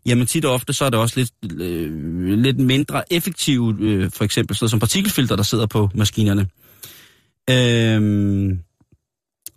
[0.06, 4.24] jamen tit og ofte, så er det også lidt, øh, lidt mindre effektivt, øh, for
[4.24, 6.48] eksempel sådan som partikelfilter, der sidder på maskinerne.
[7.50, 8.58] Øhm,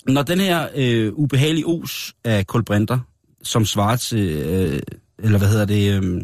[0.08, 3.00] når den her øh, ubehagelige os af kulbrinter,
[3.44, 4.80] som svarer til, øh,
[5.20, 6.22] eller hvad hedder det, øh,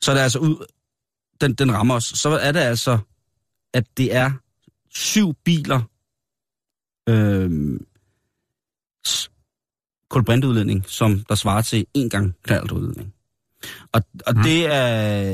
[0.00, 0.66] så er det altså ud,
[1.40, 2.98] den, den rammer os, så er det altså,
[3.74, 4.30] at det er
[4.94, 5.80] syv biler,
[7.08, 7.50] øh,
[10.10, 13.12] kulbrinteudledning, som der svarer til en gang knaldudledning.
[13.92, 14.42] Og, og Mm.
[14.42, 15.32] det er,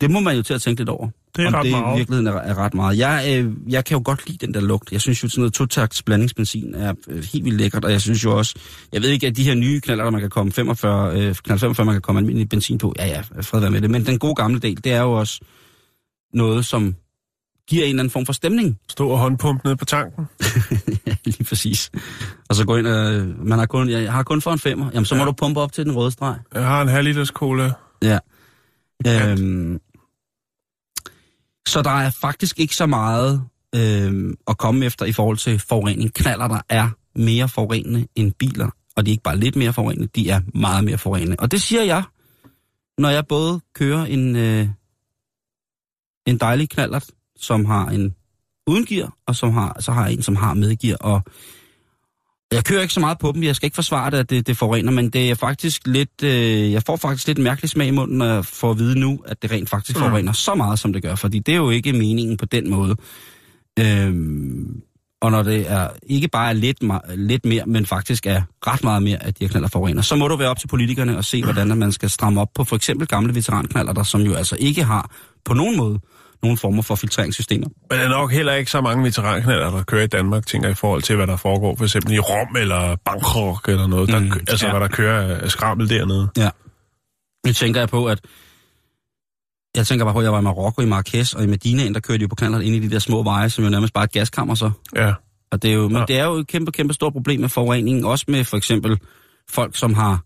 [0.00, 1.08] det må man jo til at tænke lidt over.
[1.36, 1.98] Det er om ret det i meget.
[1.98, 2.98] virkeligheden er, er ret meget.
[2.98, 4.92] Jeg, øh, jeg kan jo godt lide den der lugt.
[4.92, 8.24] Jeg synes jo, sådan noget totakts blandingsbenzin er øh, helt vildt lækkert, og jeg synes
[8.24, 8.54] jo også,
[8.92, 11.58] jeg ved ikke, at de her nye knaller, der man kan komme 45, øh, knald
[11.58, 14.18] 45, man kan komme almindelig benzin på, ja ja, fred være med det, men den
[14.18, 15.40] gode gamle del, det er jo også
[16.34, 16.94] noget, som
[17.68, 18.78] giver en eller anden form for stemning.
[18.88, 20.26] Stå og håndpumpe ned på tanken.
[21.06, 21.90] ja, lige præcis.
[22.48, 25.04] Og så gå ind og, man har kun, jeg har kun for en femmer, jamen
[25.04, 25.26] så må Ja.
[25.26, 26.38] du pumpe op til den røde streg.
[26.54, 27.72] Jeg har en halv liters cola.
[28.02, 28.18] Ja.
[29.04, 29.30] Ja.
[29.30, 29.80] Øhm,
[31.66, 33.44] så der er faktisk ikke så meget
[33.74, 36.14] øhm, at komme efter i forhold til forurening.
[36.14, 40.08] Knaller, der er mere forurenende end biler, og de er ikke bare lidt mere forurenende,
[40.14, 41.36] de er meget mere forurenende.
[41.38, 42.02] Og det siger jeg,
[42.98, 44.68] når jeg både kører en, øh,
[46.26, 47.04] en dejlig knallert,
[47.42, 48.14] som har en
[48.66, 50.96] uden gear, og som har, så har jeg en, som har med gear.
[50.96, 51.22] Og
[52.52, 54.56] jeg kører ikke så meget på dem, jeg skal ikke forsvare det, at det, det
[54.56, 58.18] forurener, men det er faktisk lidt, øh, jeg får faktisk lidt mærkelig smag i munden,
[58.18, 60.02] når jeg får at vide nu, at det rent faktisk Mm.
[60.02, 62.96] forurener så meget, som det gør, fordi det er jo ikke meningen på den måde.
[63.78, 64.82] Øhm,
[65.22, 66.78] og når det er ikke bare er lidt,
[67.14, 70.28] lidt mere, men faktisk er ret meget mere, at de her knaller forurener, så må
[70.28, 73.06] du være op til politikerne og se, hvordan man skal stramme op på for eksempel
[73.08, 75.10] gamle veteranknaller, der som jo altså ikke har
[75.44, 76.00] på nogen måde
[76.42, 77.66] nogen former for filtreringssystemer.
[77.90, 80.74] Men der er nok heller ikke så mange veteranknaller, der kører i Danmark, tænker i
[80.74, 84.08] forhold til, hvad der foregår, for eksempel i Rom eller Bangkok eller noget.
[84.08, 84.72] Der, Mm, altså, ja.
[84.72, 86.28] hvad der kører af skrammel dernede.
[86.36, 86.50] Ja.
[87.46, 88.20] Nu tænker jeg på, at
[89.76, 92.00] jeg tænker bare på, at jeg var i Marokko, i Marrakesh og i Medina, der
[92.00, 94.04] kørte de jo på knaller ind i de der små veje, som jo nærmest bare
[94.04, 94.70] et gaskammer så.
[94.96, 95.12] Ja.
[95.52, 96.04] Og det er jo, men Ja.
[96.08, 98.98] det er jo et kæmpe, kæmpe stort problem med forureningen, også med for eksempel
[99.50, 100.20] folk, som har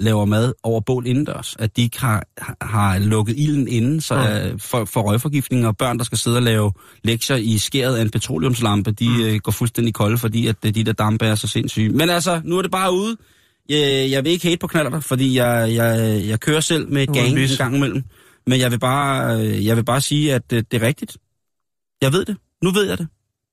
[0.00, 2.26] laver mad over bål indendørs, at de ikke har,
[2.60, 4.52] har lukket ilden inden, så Ja.
[4.58, 6.72] for, for røgforgiftning, og børn, der skal sidde og lave
[7.04, 9.20] lektier i skæret af en petroleumslampe, de mm.
[9.20, 11.88] øh, går fuldstændig kolde, fordi at øh, de der dampe er så sindssyge.
[11.88, 13.16] Men altså, nu er det bare ude.
[13.68, 17.12] Jeg, jeg vil ikke hate på knaller, fordi jeg, jeg, jeg kører selv med et
[17.12, 18.02] gang en gang imellem.
[18.46, 21.16] Men jeg vil bare, øh, jeg vil bare sige, at det, det er rigtigt.
[22.02, 22.36] Jeg ved det.
[22.62, 23.08] Nu ved jeg det.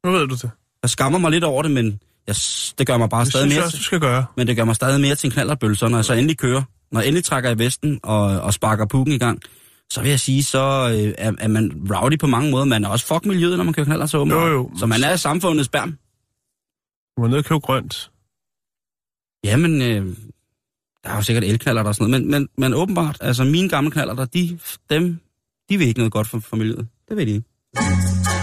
[0.05, 0.49] Nu ved du det.
[0.83, 2.35] Jeg skammer mig lidt over det, men jeg,
[2.79, 4.25] det gør mig bare Det stadig synes mere også, du skal gøre.
[4.37, 6.63] men det gør mig stadig mere til en knallerbøl, så når jeg så endelig kører,
[6.91, 9.39] når jeg endelig trækker i vesten og, og sparker pukken i gang,
[9.91, 12.65] så vil jeg sige, så øh, er, er man rowdy på mange måder.
[12.65, 14.47] Man er også fuck miljøet, når man kører knaller så åbenbart.
[14.49, 14.71] Jo, jo.
[14.79, 15.89] Så man er samfundets bærm.
[17.17, 18.11] Du må ned og købe grønt.
[19.43, 20.15] Jamen, øh,
[21.03, 23.91] der er jo sikkert elknaller og sådan noget, men, men, men åbenbart, altså mine gamle
[23.91, 25.19] knaller, der, de, dem,
[25.69, 26.87] de vil ikke noget godt for, for miljøet.
[27.09, 28.38] Det ved de ikke.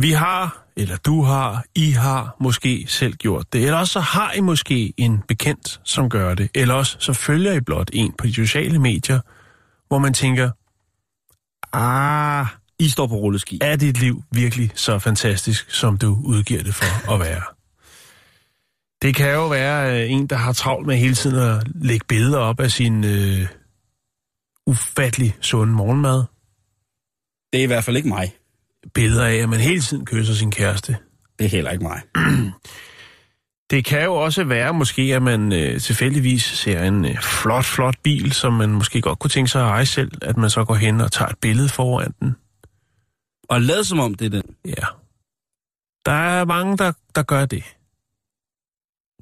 [0.00, 3.64] Vi har, eller du har, I har måske selv gjort det.
[3.64, 6.50] Eller også så har I måske en bekendt, som gør det.
[6.54, 9.20] Eller også så følger I blot en på de sociale medier,
[9.88, 10.50] hvor man tænker,
[11.72, 12.46] ah,
[12.78, 13.58] I står på rulleski.
[13.62, 17.42] er dit liv virkelig så fantastisk, som du udgiver det for at være?
[19.02, 22.38] Det kan jo være øh, en, der har travlt med hele tiden at lægge billeder
[22.38, 23.46] op af sin øh,
[24.66, 26.24] ufattelig sunde morgenmad.
[27.52, 28.32] Det er i hvert fald ikke mig.
[28.94, 30.96] Billeder af, at man hele tiden kysser sin kæreste.
[31.38, 32.02] Det er heller ikke mig.
[33.70, 37.94] Det kan jo også være måske, at man øh, tilfældigvis ser en øh, flot, flot
[38.02, 40.74] bil, som man måske godt kunne tænke sig at eje selv, at man så går
[40.74, 42.36] hen og tager et billede foran den.
[43.48, 44.42] Og lad som om det er den.
[44.64, 44.86] Ja.
[46.06, 47.64] Der er mange, der, der gør det.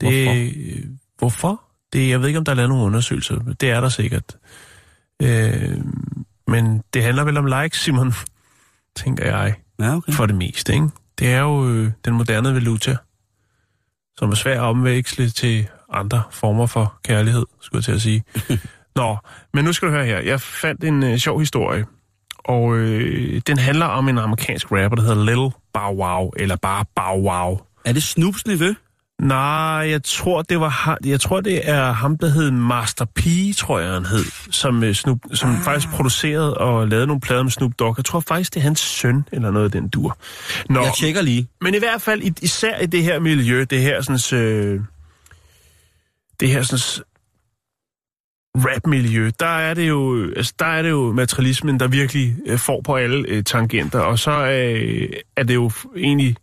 [0.00, 0.34] det Hvorfor?
[0.36, 0.84] øh,
[1.18, 1.62] hvorfor?
[1.92, 3.38] Det, jeg ved ikke, om der er lavet nogle undersøgelser.
[3.60, 4.36] Det er der sikkert.
[5.22, 5.78] Øh,
[6.46, 8.12] men det handler vel om likes, Simon,
[8.96, 10.12] tænker jeg, Ja, okay.
[10.12, 10.72] for det meste.
[10.74, 10.88] Ikke?
[11.18, 12.96] Det er jo øh, den moderne valuta,
[14.18, 18.24] som er svær at omveksle til andre former for kærlighed, skulle jeg til at sige.
[18.96, 19.16] Nå,
[19.54, 20.18] men nu skal du høre her.
[20.20, 21.86] Jeg fandt en øh, sjov historie,
[22.38, 26.84] og øh, den handler om en amerikansk rapper, der hedder Lil Bow Wow, eller bare
[26.96, 27.60] Bow Wow.
[27.84, 28.74] Er det Snoops niveau?
[29.20, 29.46] Nej,
[29.90, 33.22] jeg tror, det var jeg tror, det er ham, der hed Master P,
[33.56, 35.60] tror jeg, han hed, som, øh, Snoop, som ah.
[35.60, 37.94] faktisk producerede og lavede nogle plader med Snoop Dogg.
[37.98, 40.18] Jeg tror faktisk, det er hans søn, eller noget af den dur.
[40.70, 41.48] Nå, Jeg tjekker lige.
[41.60, 44.80] men i hvert fald, især i det her miljø, det her sådan, øh,
[46.40, 47.04] det her sådan,
[48.56, 52.80] rap-miljø, der er det jo, altså, der er det jo materialismen, der virkelig øh, får
[52.80, 56.36] på alle øh, tangenter, og så øh, er det jo egentlig,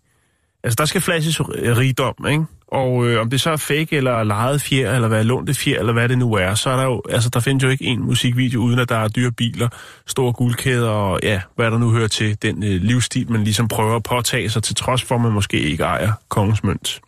[0.63, 2.43] altså der skal flashes rigdom, ikke?
[2.73, 5.93] Og øh, om det så er fake eller lejet fjer, eller hvad lånte fjer, eller
[5.93, 8.59] hvad det nu er, så er der jo, altså der findes jo ikke en musikvideo,
[8.59, 9.69] uden at der er dyre biler,
[10.05, 13.95] store guldkæder og ja, hvad der nu hører til den øh, livsstil, man ligesom prøver
[13.95, 17.01] at påtage sig, til trods for, at man måske ikke ejer kongens mønt.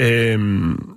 [0.00, 0.93] Øhm,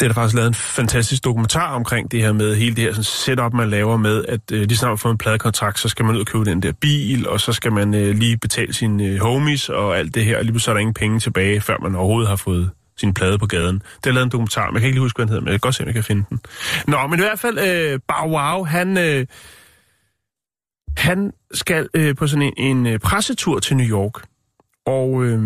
[0.00, 2.92] det er der faktisk lavet en fantastisk dokumentar omkring det her med hele det her
[2.92, 6.04] sådan setup, man laver med, at øh, lige snart man får en pladekontrakt, så skal
[6.04, 9.04] man ud og købe den der bil, og så skal man øh, lige betale sine
[9.04, 11.76] øh, homies og alt det her, og lige så er der ingen penge tilbage, før
[11.82, 13.82] man overhovedet har fået sin plade på gaden.
[14.04, 15.52] Det er lavet en dokumentar, men jeg kan ikke lige huske, hvad den hedder, men
[15.52, 16.40] jeg kan godt se, om jeg kan finde den.
[16.86, 19.26] Nå, men i hvert fald, øh, Bow Wow, han, øh,
[20.96, 24.22] han skal øh, på sådan en, en øh, pressetur til New York,
[24.86, 25.40] og øh,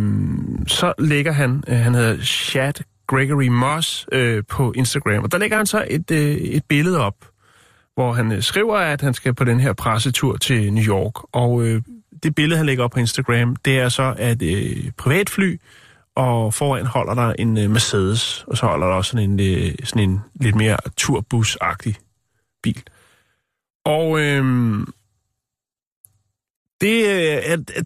[0.67, 2.73] så lægger han, øh, han hedder Chad
[3.09, 7.15] Gregory Moss øh, på Instagram, og der lægger han så et, øh, et billede op,
[7.95, 11.35] hvor han øh, skriver, at han skal på den her pressetur til New York.
[11.35, 11.83] Og øh,
[12.23, 15.61] det billede, han lægger op på Instagram, det er så et øh, privatfly,
[16.15, 19.75] og foran holder der en øh, Mercedes, og så holder der også sådan en, øh,
[19.85, 21.95] sådan en lidt mere turbus-agtig
[22.63, 22.83] bil.
[23.85, 24.45] Og øh,
[26.81, 27.83] det øh, er, er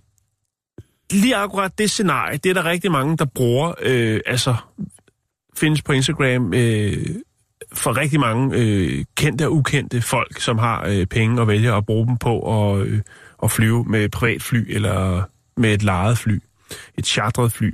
[1.11, 4.55] lige akkurat det scenarie, det er der rigtig mange, der bruger, øh, altså
[5.57, 7.07] findes på Instagram øh,
[7.73, 11.87] for rigtig mange øh, kendte og ukendte folk, som har øh, penge og vælger at
[11.87, 13.01] bruge dem på at, øh,
[13.43, 15.23] at flyve med et privatfly eller
[15.57, 16.39] med et lejet fly,
[16.99, 17.73] et chartret fly.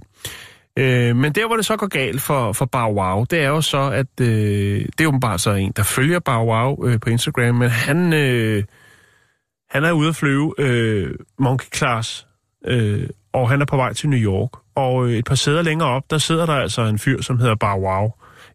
[0.79, 3.61] Øh, men der, hvor det så går galt for, for Bow Wow, det er jo
[3.61, 7.55] så, at øh, det er åbenbart så en, der følger Bow Wow øh, på Instagram,
[7.55, 8.65] men han, øh,
[9.71, 12.27] han er ude at flyve øh, Monkey Class,
[12.67, 14.51] øh, og han er på vej til New York.
[14.79, 17.55] Og øh, et par sæder længere op, der sidder der altså en fyr, som hedder
[17.55, 18.11] Bow Wow,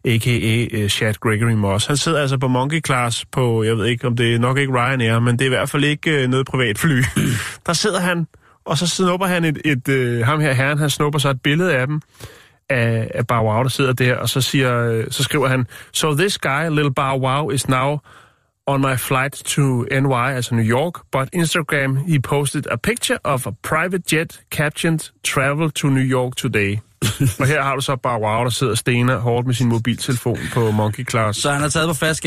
[0.06, 0.66] a.k.a.
[0.72, 1.86] Øh, Chad Gregory Moss.
[1.86, 4.74] Han sidder altså på Monkey Class på, jeg ved ikke, om det er nok ikke
[4.74, 7.02] Ryanair, men det er i hvert fald ikke øh, noget privat fly.
[7.66, 8.28] der sidder han,
[8.66, 11.76] og så snupper han et, et et ham her herren, han snupper så et billede
[11.76, 12.02] af dem,
[12.70, 16.38] af, af Bow Wow, der sidder der, og så, siger, så skriver han, So this
[16.38, 17.98] guy, little Bow Wow, is now
[18.68, 23.48] on my flight to NY, altså New York, but Instagram, he posted a picture of
[23.48, 26.78] a private jet captioned Travel to New York today.
[27.40, 30.72] og her har du så bare wow, der sidder stener hårdt med sin mobiltelefon på
[30.72, 31.42] Monkey Class.
[31.42, 32.26] Så han er taget på fast.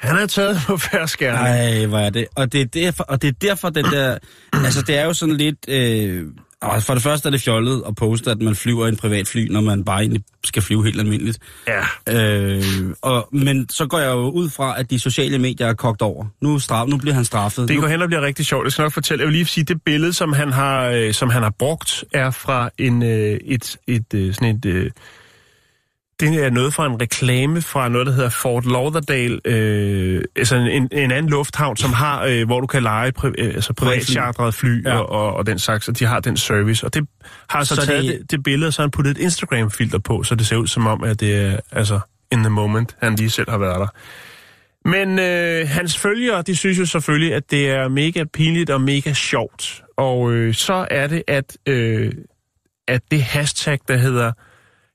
[0.00, 1.38] Han er taget på færskærne.
[1.38, 2.26] Nej, hvor er det.
[2.36, 4.18] Og det er derfor, og det er derfor den der...
[4.64, 5.68] altså, det er jo sådan lidt...
[5.68, 6.26] Øh,
[6.64, 9.28] og for det første er det fjollet at poste, at man flyver i en privat
[9.28, 11.38] fly, når man bare egentlig skal flyve helt almindeligt.
[11.68, 11.82] Ja.
[12.08, 12.62] Øh,
[13.02, 16.26] og, men så går jeg jo ud fra, at de sociale medier er kogt over.
[16.40, 17.68] Nu, straf, nu bliver han straffet.
[17.68, 18.64] Det nu, går hen og bliver rigtig sjovt.
[18.64, 19.22] Jeg skal nok fortælle.
[19.22, 22.30] Jeg vil lige sige, det billede, som han har, øh, som han har brugt, er
[22.30, 24.64] fra en, øh, et, et, øh, sådan et...
[24.64, 24.90] Øh,
[26.20, 30.66] det er noget fra en reklame fra noget, der hedder Fort Lauderdale, øh, altså en,
[30.66, 34.54] en, en anden lufthavn, som har, øh, hvor du kan lege pri, øh, altså privatchartret
[34.54, 34.96] fly Ja.
[34.98, 36.86] og, og, og den slags, og de har den service.
[36.86, 37.08] Og det
[37.50, 39.18] har så, Så så taget det- det, det billede, og så har han puttet et
[39.18, 42.00] Instagram-filter på, så det ser ud som om, at det er altså
[42.32, 43.86] in the moment, han lige selv har været der.
[44.88, 49.12] Men øh, hans følgere, de synes jo selvfølgelig, at det er mega pinligt og mega
[49.12, 49.82] sjovt.
[49.96, 52.12] Og øh, så er det, at, øh,
[52.88, 54.32] at det hashtag, der hedder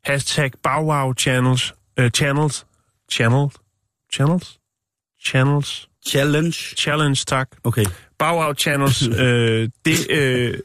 [0.05, 2.65] hashtag BowWow Channels, øh, channels,
[3.11, 3.51] channel,
[4.13, 4.59] channels,
[5.25, 6.53] channels, Challenge.
[6.77, 7.49] challenge, tak.
[7.63, 7.85] Okay.
[8.19, 10.57] BowWow Channels, øh, det, øh,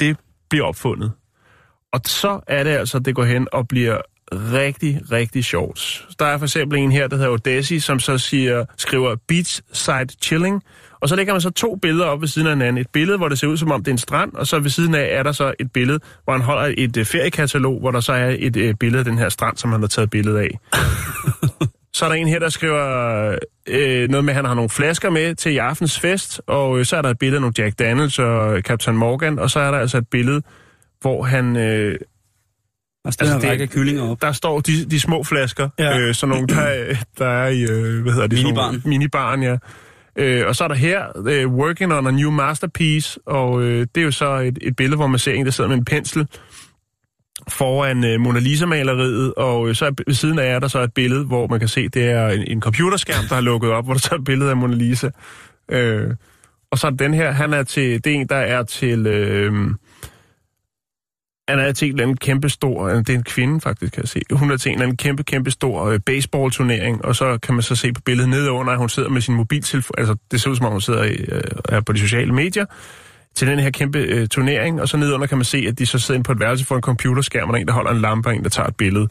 [0.00, 0.16] det
[0.50, 1.12] bliver opfundet.
[1.92, 4.00] Og så er det altså, det går hen og bliver
[4.32, 6.06] rigtig, rigtig sjovt.
[6.18, 10.62] Der er for eksempel en her, der hedder Odessi, som så siger, skriver beachside chilling,
[11.00, 12.78] Og så lægger man så to billeder op ved siden af hinanden.
[12.80, 14.70] Et billede, hvor det ser ud som om det er en strand, og så ved
[14.70, 18.00] siden af er der så et billede, hvor han holder et øh, feriekatalog, hvor der
[18.00, 20.58] så er et øh, billede af den her strand, som han har taget billede af.
[21.94, 23.38] så er der en her, der skriver
[23.68, 26.84] øh, noget med, at han har nogle flasker med til i aftens fest, og øh,
[26.84, 29.70] så er der et billede af nogle Jack Daniels og Captain Morgan, og så er
[29.70, 30.42] der altså et billede,
[31.00, 31.56] hvor han...
[31.56, 31.98] Øh,
[33.04, 34.22] altså, det- række kyllinger op.
[34.22, 35.98] der står de, de små flasker, Ja.
[35.98, 38.38] øh, sådan nogle, der, der er i, øh, hvad hedder det?
[38.38, 38.82] sådan Minibaren.
[38.84, 39.56] Minibaren, ja.
[40.18, 44.00] Øh, og så er der her, øh, Working on a New Masterpiece, og øh, det
[44.00, 46.26] er jo så et, et billede, hvor man ser en, der sidder med en pensel
[47.48, 50.94] foran øh, Mona Lisa-maleriet, og øh, så er, ved siden af er der så et
[50.94, 53.94] billede, hvor man kan se, det er en, en computerskærm, der har lukket op, hvor
[53.94, 55.10] der så er et billede af Mona Lisa.
[55.70, 56.10] Øh,
[56.70, 59.06] og så er den her, han er til, det er en, der er til...
[59.06, 59.52] Øh,
[61.48, 64.02] han er til en eller anden kæmpe stor, øh, det er en kvinde faktisk, kan
[64.02, 64.20] jeg se.
[64.32, 67.62] Hun er til en eller anden kæmpe, kæmpe stor øh, baseballturnering, og så kan man
[67.62, 70.56] så se på billedet nedenunder, at hun sidder med sin mobiltelefon, altså det ser ud
[70.56, 71.16] som om hun sidder i,
[71.68, 72.64] er på de sociale medier,
[73.34, 75.98] til den her kæmpe øh, turnering, og så nedenunder kan man se, at de så
[75.98, 78.00] sidder inde på et værelse for en computerskærm, og der er en, der holder en
[78.00, 79.08] lampe, og en, der tager et billede.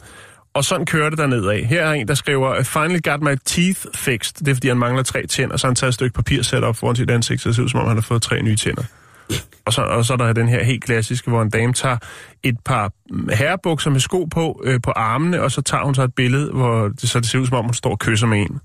[0.53, 1.65] Og sådan kører det derned af.
[1.65, 4.45] Her er en, der skriver, I finally got my teeth fixed.
[4.45, 6.41] Det er, fordi han mangler tre tænder, og så har han taget et stykke papir
[6.41, 8.41] sat op foran sit ansigt, så det ser ud, som om han har fået tre
[8.41, 8.83] nye tænder.
[9.65, 11.97] Og så, og så er der den her helt klassiske, hvor en dame tager
[12.43, 12.91] et par
[13.33, 16.87] herrebukser med sko på, øh, på armene, og så tager hun så et billede, hvor
[16.87, 18.59] det, så det ser ud, som om hun står og kysser med en.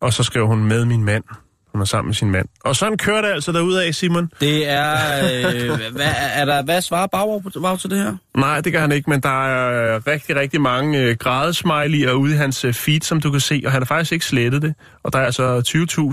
[0.00, 1.24] Og så skriver hun med min mand.
[1.72, 2.48] Hun er sammen med sin mand.
[2.64, 4.30] Og sådan kører det altså derudad, Simon.
[4.40, 4.96] Det er...
[5.24, 8.16] Øh, hvad, er der, hvad svarer Bauer, Bauer til det her?
[8.36, 12.34] Nej, det gør han ikke, men der er øh, rigtig, rigtig mange øh, grædesmiley'er ude
[12.34, 14.74] i hans øh, feed, som du kan se, og han har faktisk ikke slettet det.
[15.02, 15.58] Og der er altså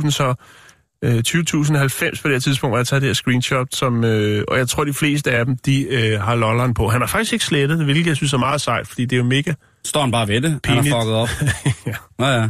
[0.03, 0.35] 20.000, så
[1.03, 4.57] øh, 20.090 på det her tidspunkt, hvor jeg tager det her screenshot, som, øh, og
[4.57, 6.87] jeg tror, de fleste af dem, de øh, har lolleren på.
[6.87, 9.23] Han har faktisk ikke slettet hvilket jeg synes er meget sejt, fordi det er jo
[9.23, 9.53] mega...
[9.85, 10.51] Står han bare ved det?
[10.51, 10.95] Han Pinligt.
[10.95, 11.29] har fucket op.
[11.87, 11.93] ja.
[12.19, 12.49] Nå ja.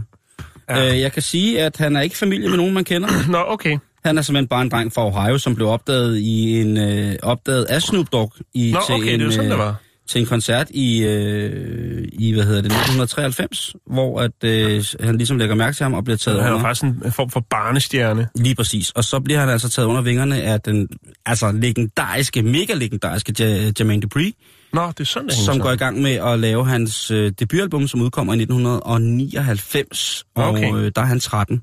[0.69, 0.93] Ja.
[0.93, 3.09] Øh, jeg kan sige, at han er ikke familie med nogen, man kender.
[3.31, 3.77] Nå, okay.
[4.05, 7.65] Han er simpelthen bare en dreng fra Ohio, som blev opdaget i en øh, opdaget
[7.65, 9.75] af Snoop Dogg i, Nå, til, okay, en, det er jo sådan, øh, det var.
[10.09, 15.37] Til en koncert i, øh, i hvad hedder det, 1993, hvor at, øh, han ligesom
[15.37, 16.65] lægger mærke til ham og bliver taget Han er under.
[16.67, 18.27] faktisk en form for barnestjerne.
[18.35, 18.89] Lige præcis.
[18.91, 20.87] Og så bliver han altså taget under vingerne af den
[21.25, 24.33] altså legendariske, mega legendariske Ja- Jermaine Dupri,
[24.73, 28.01] Nå, det er sådan, som går i gang med at lave hans øh, debutalbum, som
[28.01, 30.25] udkommer i 1999.
[30.35, 30.73] Og Okay.
[30.75, 31.61] øh, der er han 13.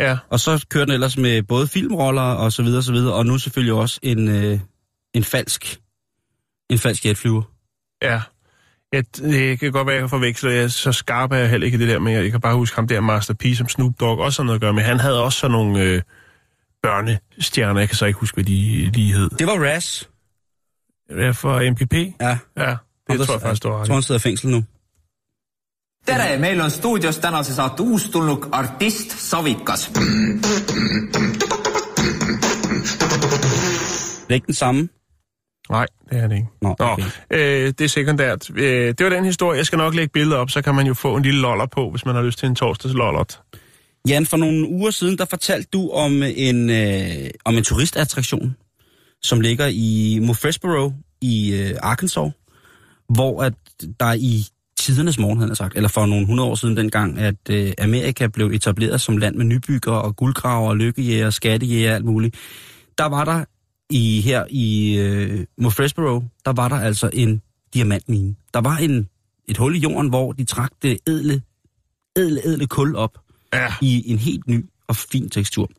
[0.00, 3.14] Ja, Og så kører den ellers med både filmroller og så videre, og så videre,
[3.14, 4.58] og nu selvfølgelig også en, øh,
[5.14, 5.78] en falsk
[6.70, 7.42] en falsk jetflyver.
[8.02, 8.20] Ja.
[8.92, 10.50] Ja, det kan godt være, at jeg forveksler.
[10.50, 12.88] Jeg så skarp er jeg heller ikke det der, men jeg kan bare huske ham
[12.88, 14.82] der Master P, som Snoop Dogg også har noget at gøre med.
[14.82, 16.02] Han havde også sådan nogle øh,
[16.82, 17.80] børnestjerner.
[17.80, 19.30] Jeg kan så ikke huske, hvad de, de hed.
[19.30, 20.02] Det var Raz.
[21.10, 21.94] Ja, for MPP?
[22.20, 22.38] Ja.
[22.56, 22.76] Ja,
[23.10, 24.64] det tror jeg faktisk, du har Jeg tror, han sidder i fængsel nu.
[26.06, 29.90] tere, meil on stuudios tänase saate uustulnuk artist Savikas.
[34.18, 34.88] Det er ikke den samme.
[35.70, 36.48] Nej, det er det ikke.
[36.62, 37.02] Nå, Nå, okay.
[37.30, 38.50] øh, det er sekundært.
[38.56, 39.58] Øh, det var den historie.
[39.58, 41.90] Jeg skal nok lægge billeder op, så kan man jo få en lille loller på,
[41.90, 43.40] hvis man har lyst til en torsdags lollert.
[44.08, 48.56] Jan, for nogle uger siden, der fortalte du om en, øh, om en turistattraktion,
[49.22, 52.32] som ligger i Murfreesboro i øh, Arkansas,
[53.08, 53.54] hvor at
[54.00, 54.44] der i
[54.78, 58.46] tidernes morgen, havde sagt, eller for nogle hundrede år siden dengang, at øh, Amerika blev
[58.46, 62.36] etableret som land med nybygger og guldgraver og lykkejæger, skattejæger og alt muligt.
[62.98, 63.44] Der var der
[63.90, 67.42] i her i øh, Murfreesboro, der var der altså en
[67.74, 68.34] diamantmine.
[68.54, 69.08] Der var en,
[69.48, 71.42] et hul i jorden, hvor de trak det edle,
[72.16, 73.18] edle, edle kul op
[73.52, 73.66] Ja.
[73.82, 75.70] i en helt ny og fin tekstur.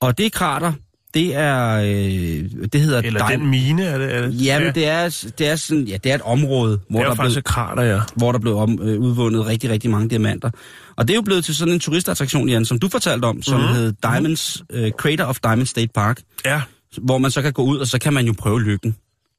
[0.00, 0.72] Og det krater,
[1.14, 2.98] det er, øh, det hedder...
[3.02, 4.14] Eller Di- den mine, er det?
[4.16, 4.44] Er det?
[4.44, 4.72] Jamen, ja.
[4.72, 7.42] det er, det er sådan, ja, det er et område, hvor det er der, blev,
[7.42, 8.00] krater, ja.
[8.16, 10.50] hvor der blev om, øh, udvundet rigtig, rigtig mange diamanter.
[10.96, 13.60] Og det er jo blevet til sådan en turistattraktion, Jan, som du fortalte om, som
[13.60, 13.68] Mhm.
[13.68, 13.74] mm.
[13.74, 16.62] hed Diamonds, øh, Crater of Diamond State Park, Ja,
[16.98, 18.96] hvor man så kan gå ud, og så kan man jo prøve lykken.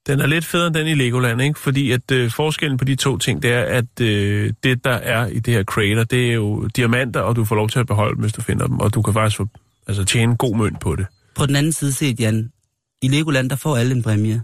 [0.07, 1.59] den er lidt federe end den i Legoland, ikke?
[1.59, 5.27] Fordi at øh, forskellen på de to ting, det er, at øh, det, der er
[5.27, 8.15] i det her crater, det er jo diamanter, og du får lov til at beholde
[8.15, 8.79] dem, hvis du finder dem.
[8.79, 9.47] Og du kan faktisk få,
[9.87, 11.05] altså, tjene god mønt på det.
[11.35, 12.51] På den anden side set, Jan,
[13.01, 14.41] i Legoland, der får alle en præmie.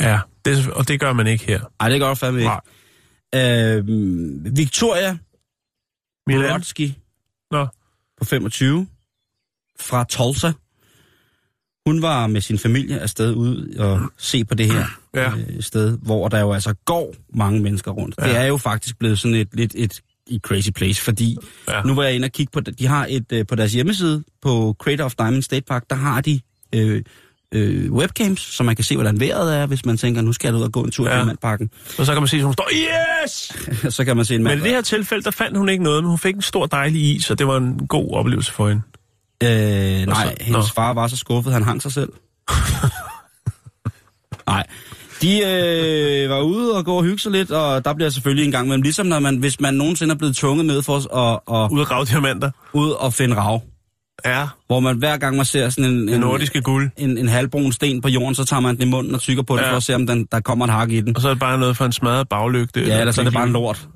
[0.00, 1.60] Ja, det, og det gør man ikke her.
[1.80, 2.50] Ej, det gør fandme ikke.
[3.34, 3.76] Nej.
[3.76, 3.84] Øh,
[4.56, 5.18] Victoria
[6.26, 6.50] Milan?
[6.50, 6.90] Brodsky,
[7.50, 7.66] Nå,
[8.18, 8.86] på 25
[9.80, 10.52] fra Tulsa.
[11.86, 15.30] Hun var med sin familie afsted ud og se på det her Ja.
[15.30, 18.14] øh, sted, hvor der jo altså går mange mennesker rundt.
[18.18, 18.28] Ja.
[18.28, 21.36] Det er jo faktisk blevet sådan et lidt et, et crazy place, fordi
[21.68, 21.82] ja.
[21.82, 22.60] Nu var jeg inde og kigge på.
[22.60, 26.20] De har et øh, på deres hjemmeside på Crater of Diamond State Park, der har
[26.20, 26.40] de
[26.74, 27.02] øh,
[27.54, 30.56] øh, webcams, så man kan se, hvordan vejret er, hvis man tænker, nu skal jeg
[30.56, 31.12] ud og gå en tur ja.
[31.14, 31.16] i.
[31.16, 31.70] Diamantparken.
[31.98, 32.68] og så kan man se, at hun står,
[33.24, 33.52] yes!
[33.96, 34.60] så kan man se en Men mand.
[34.60, 37.14] i det her tilfælde, der fandt hun ikke noget, men hun fik en stor dejlig
[37.16, 38.82] is, og det var en god oplevelse for hende.
[39.44, 40.72] Øh, nej, så- hendes Nå.
[40.74, 42.08] far var så skuffet, han hang sig selv.
[44.46, 44.66] nej.
[45.22, 48.50] De øh, var ude og gå og hygge sig lidt, og der bliver selvfølgelig en
[48.52, 51.70] gang imellem, ligesom når man, hvis man nogensinde er blevet tvunget med for at, at,
[51.72, 52.50] Ud af gravdiamanter.
[52.72, 53.62] ud og finde rav.
[54.24, 56.90] Ja, Hvor man hver gang man ser sådan en, det en, nordiske guld.
[56.96, 59.56] en, en halvbrun sten på jorden, så tager man den i munden og tykker på
[59.56, 59.70] det, Ja.
[59.72, 61.16] for at se, om den, der kommer et hak i den.
[61.16, 62.80] Og så er det bare noget for en smadret baglygte.
[62.86, 63.88] Ja, ellers er det bare en lort.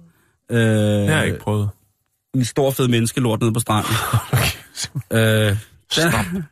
[0.51, 1.69] Øh, Det har jeg ikke prøvet.
[2.35, 3.93] En stor fed menneskelort nede på stranden.
[5.13, 5.57] øh,
[5.97, 6.45] den,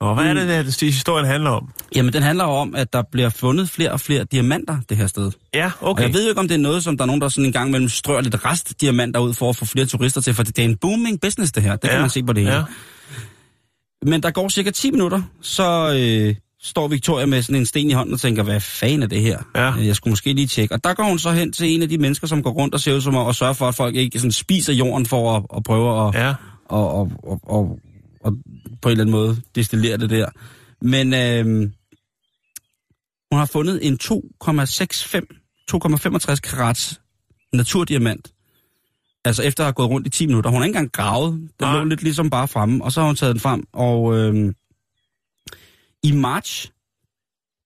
[0.00, 1.68] Og hvad er det, der, det historien handler om?
[1.94, 5.30] jamen, den handler om, at der bliver fundet flere og flere diamanter det her sted.
[5.54, 6.02] Ja, Okay.
[6.02, 7.44] Og jeg ved jo ikke, om det er noget, som der er nogen, der sådan
[7.44, 10.58] en gang mellem strør lidt restdiamanter ud for at få flere turister til, for det
[10.58, 11.76] er en booming business, det her.
[11.76, 11.92] Det ja.
[11.92, 12.56] kan man se på det hele.
[12.56, 12.62] Ja.
[14.06, 17.92] Men der går cirka 10 minutter, så øh, står Victoria med sådan en sten i
[17.92, 19.38] hånden og tænker, hvad fanden er det her?
[19.56, 19.72] Ja.
[19.72, 20.74] Jeg skulle måske lige tjekke.
[20.74, 22.80] Og der går hun så hen til en af de mennesker, som går rundt og
[22.80, 25.42] ser ud som om at sørge for, at folk ikke sådan spiser jorden for at,
[25.56, 26.34] at prøve at, Ja.
[26.68, 27.78] Og, og, og, og,
[28.20, 28.32] og
[28.82, 30.28] på en eller anden måde destillere det der.
[30.82, 31.44] Men øh,
[33.32, 34.08] hun har fundet en 2,65
[35.72, 37.00] 2,65 karats
[37.52, 38.32] naturdiamant.
[39.24, 40.50] Altså efter at have gået rundt i 10 minutter.
[40.50, 41.32] Hun har ikke engang gravet.
[41.32, 41.78] Den Nej.
[41.78, 43.64] lå lidt ligesom bare fremme, og så har hun taget den frem.
[43.72, 44.54] Og øh,
[46.02, 46.72] i marts,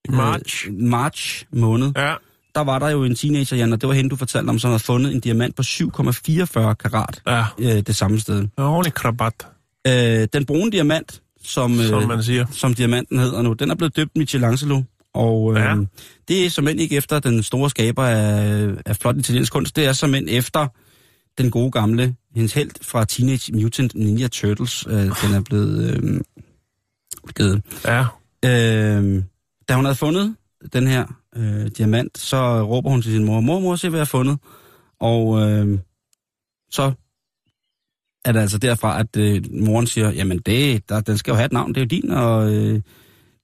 [0.04, 0.68] I march.
[0.68, 2.14] øh, march måned, Ja.
[2.54, 4.68] Der var der jo en teenager, Jan, og det var hende, du fortalte om, som
[4.70, 7.44] havde fundet en diamant på 7,44 karat Ja.
[7.58, 8.48] øh, det samme sted.
[8.56, 9.46] Ordentlig krabat,
[9.86, 12.46] Øh, den brune diamant, som, øh, som man siger.
[12.50, 14.82] som diamanten hedder nu, den er blevet døbt Michelangelo.
[15.14, 15.76] Og øh, Ja.
[16.28, 19.92] det er som ikke efter den store skaber af, af flot italiensk kunst, det er
[19.92, 20.66] som efter
[21.38, 26.20] den gode gamle, hendes held fra Teenage Mutant Ninja Turtles, øh, den er blevet øh,
[27.36, 27.62] givet.
[27.84, 28.00] Ja.
[28.44, 29.22] Øh,
[29.68, 30.36] da hun havde fundet
[30.72, 31.06] den her
[31.36, 34.38] øh, diamant, så råber hun til sin mor, mor, mor, se hvad jeg har fundet.
[35.00, 35.78] Og øh,
[36.70, 36.92] så
[38.24, 41.46] er det altså derfra, at øh, moren siger, jamen det, der, den skal jo have
[41.46, 42.80] et navn, det er jo din, og øh,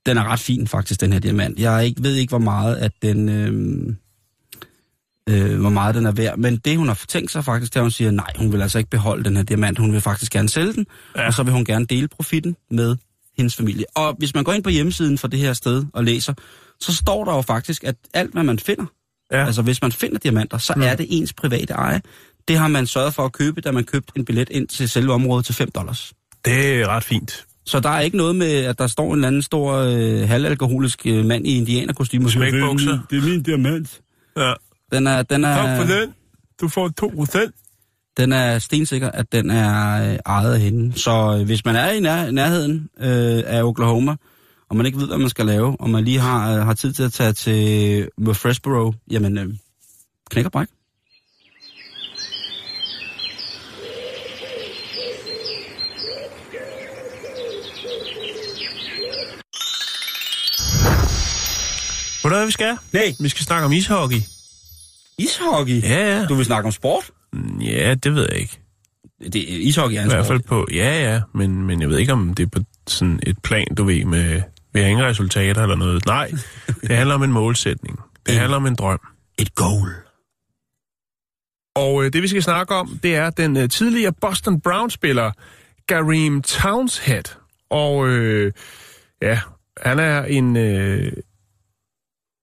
[0.06, 1.58] den er ret fin faktisk, den her diamant.
[1.58, 3.28] Jeg ikke, ved ikke, hvor meget, at den...
[3.28, 3.94] Øh,
[5.28, 6.38] øh, hvor meget den er værd.
[6.38, 8.62] Men det, hun har tænkt sig faktisk, det er, at hun siger, nej, hun vil
[8.62, 9.78] altså ikke beholde den her diamant.
[9.78, 10.86] Hun vil faktisk gerne sælge den,
[11.16, 11.26] Ja.
[11.26, 12.96] og så vil hun gerne dele profitten med
[13.38, 13.84] hendes familie.
[13.94, 16.34] Og hvis man går ind på hjemmesiden for det her sted og læser,
[16.80, 18.84] så står der jo faktisk, at alt, hvad man finder,
[19.32, 19.38] Ja.
[19.38, 19.46] ja.
[19.46, 20.82] altså hvis man finder diamanter, så Mm.
[20.82, 22.00] er det ens private eje.
[22.48, 25.12] Det har man sørget for at købe, da man købte en billet ind til selve
[25.12, 26.12] området til 5 dollars.
[26.44, 27.44] Det er ret fint.
[27.66, 31.06] Så der er ikke noget med, at der står en eller anden stor øh, halvalkoholisk
[31.06, 34.00] øh, mand i indianerkostyme "Det er Smækbukser." min- det er min diamant.
[34.36, 34.52] Ja.
[34.92, 36.14] Den er, den er, den.
[36.60, 37.54] Du får 2 procent.
[38.18, 40.98] Den er stensikker, at den er øh, ejet af hende.
[40.98, 44.16] Så øh, hvis man er i nær, nærheden øh, af Oklahoma,
[44.68, 46.92] og man ikke ved, hvad man skal lave, og man lige har, øh, har tid
[46.92, 49.54] til at tage til Murfreesboro, jamen, øh,
[50.30, 50.68] knæk og bræk.
[62.22, 62.76] Ved du hvad vi skal?
[62.92, 63.14] Nej.
[63.20, 64.20] Vi skal snakke om ishockey.
[65.18, 65.82] Ishockey?
[65.82, 66.26] Ja, ja.
[66.26, 67.10] Du vil snakke om sport?
[67.60, 68.60] Ja, det ved jeg ikke.
[69.32, 72.12] Det, ishockey er I en hvert fald på, ja, ja, men, men jeg ved ikke,
[72.12, 75.76] om det er på sådan et plan, du ved, med, vi har ingen resultater eller
[75.76, 76.06] noget.
[76.06, 76.30] Nej,
[76.80, 78.00] det handler om en målsætning.
[78.26, 79.00] Det En- handler om en drøm.
[79.38, 79.88] Et goal.
[81.76, 85.32] Og øh, det, vi skal snakke om, det er den øh, tidligere Boston Brown-spiller,
[85.88, 87.22] Kareem Townshead.
[87.70, 88.52] Og øh,
[89.22, 89.40] ja,
[89.82, 90.56] han er en...
[90.56, 91.12] Øh,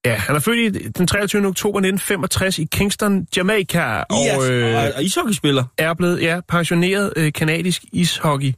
[0.06, 1.47] ja, han er født i den 23.
[1.47, 3.97] oktober 1965 i Kingston, Jamaica.
[3.97, 4.06] Yes.
[4.12, 5.64] Og øh, og, og ishockeyspiller.
[5.78, 8.53] er blevet ja, pensioneret øh, kanadisk ishockey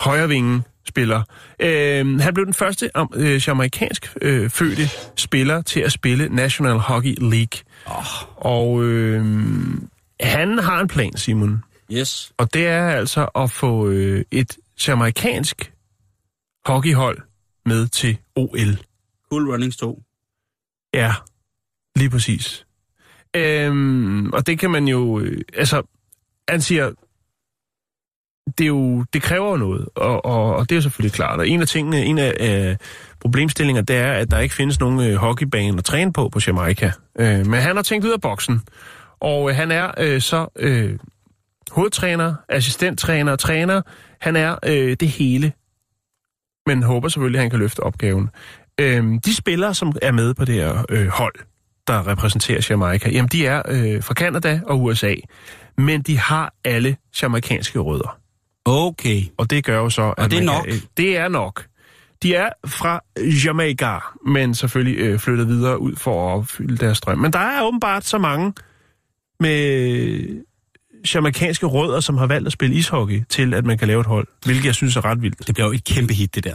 [0.00, 1.22] højrevinge spiller.
[1.60, 6.78] Øh, han blev den første om, øh, jamaikansk øh, fødte spiller til at spille National
[6.78, 7.60] Hockey League.
[7.86, 8.04] Oh.
[8.36, 9.24] Og øh,
[10.20, 11.62] han har en plan, Simon.
[11.92, 12.32] Yes.
[12.38, 14.56] Og det er altså at få øh, et
[14.88, 15.72] jamaikansk
[16.66, 17.18] hockeyhold
[17.66, 18.78] med til OL.
[19.30, 20.02] Cool Runnings 2.
[20.94, 21.12] Ja,
[21.96, 22.66] lige præcis.
[23.36, 25.20] Øhm, og det kan man jo...
[25.20, 25.82] Øh, altså,
[26.48, 26.92] han siger,
[28.58, 31.38] det, er jo, det kræver jo noget, og, og, og det er selvfølgelig klart.
[31.38, 32.76] Og en af tingene, en af øh,
[33.20, 36.92] problemstillinger, det er, at der ikke findes nogen øh, hockeybane at træne på på Jamaica.
[37.18, 38.60] Øh, men han har tænkt ud af boksen,
[39.20, 40.98] og øh, han er øh, så øh,
[41.70, 43.82] hovedtræner, assistenttræner, træner.
[44.20, 45.52] Han er øh, det hele,
[46.66, 48.30] men håber selvfølgelig, at han kan løfte opgaven.
[48.80, 51.34] Øh, de spillere, som er med på det her øh, hold,
[51.86, 55.14] der repræsenterer Jamaica, jamen de er øh, fra Kanada og USA,
[55.78, 58.18] men de har alle jamaikanske rødder.
[58.64, 59.22] Okay.
[59.38, 60.64] Og det gør jo så, at det er nok?
[60.64, 61.66] Kan, det er nok.
[62.22, 63.00] De er fra
[63.44, 67.18] Jamaica, men selvfølgelig øh, flyttet videre ud for at opfylde deres drøm.
[67.18, 68.52] Men der er åbenbart så mange
[69.40, 70.44] med
[71.14, 74.26] jamaikanske rødder, som har valgt at spille ishockey, til at man kan lave et hold,
[74.44, 75.46] hvilket jeg synes er ret vildt.
[75.46, 76.54] Det bliver jo et kæmpe hit, det der.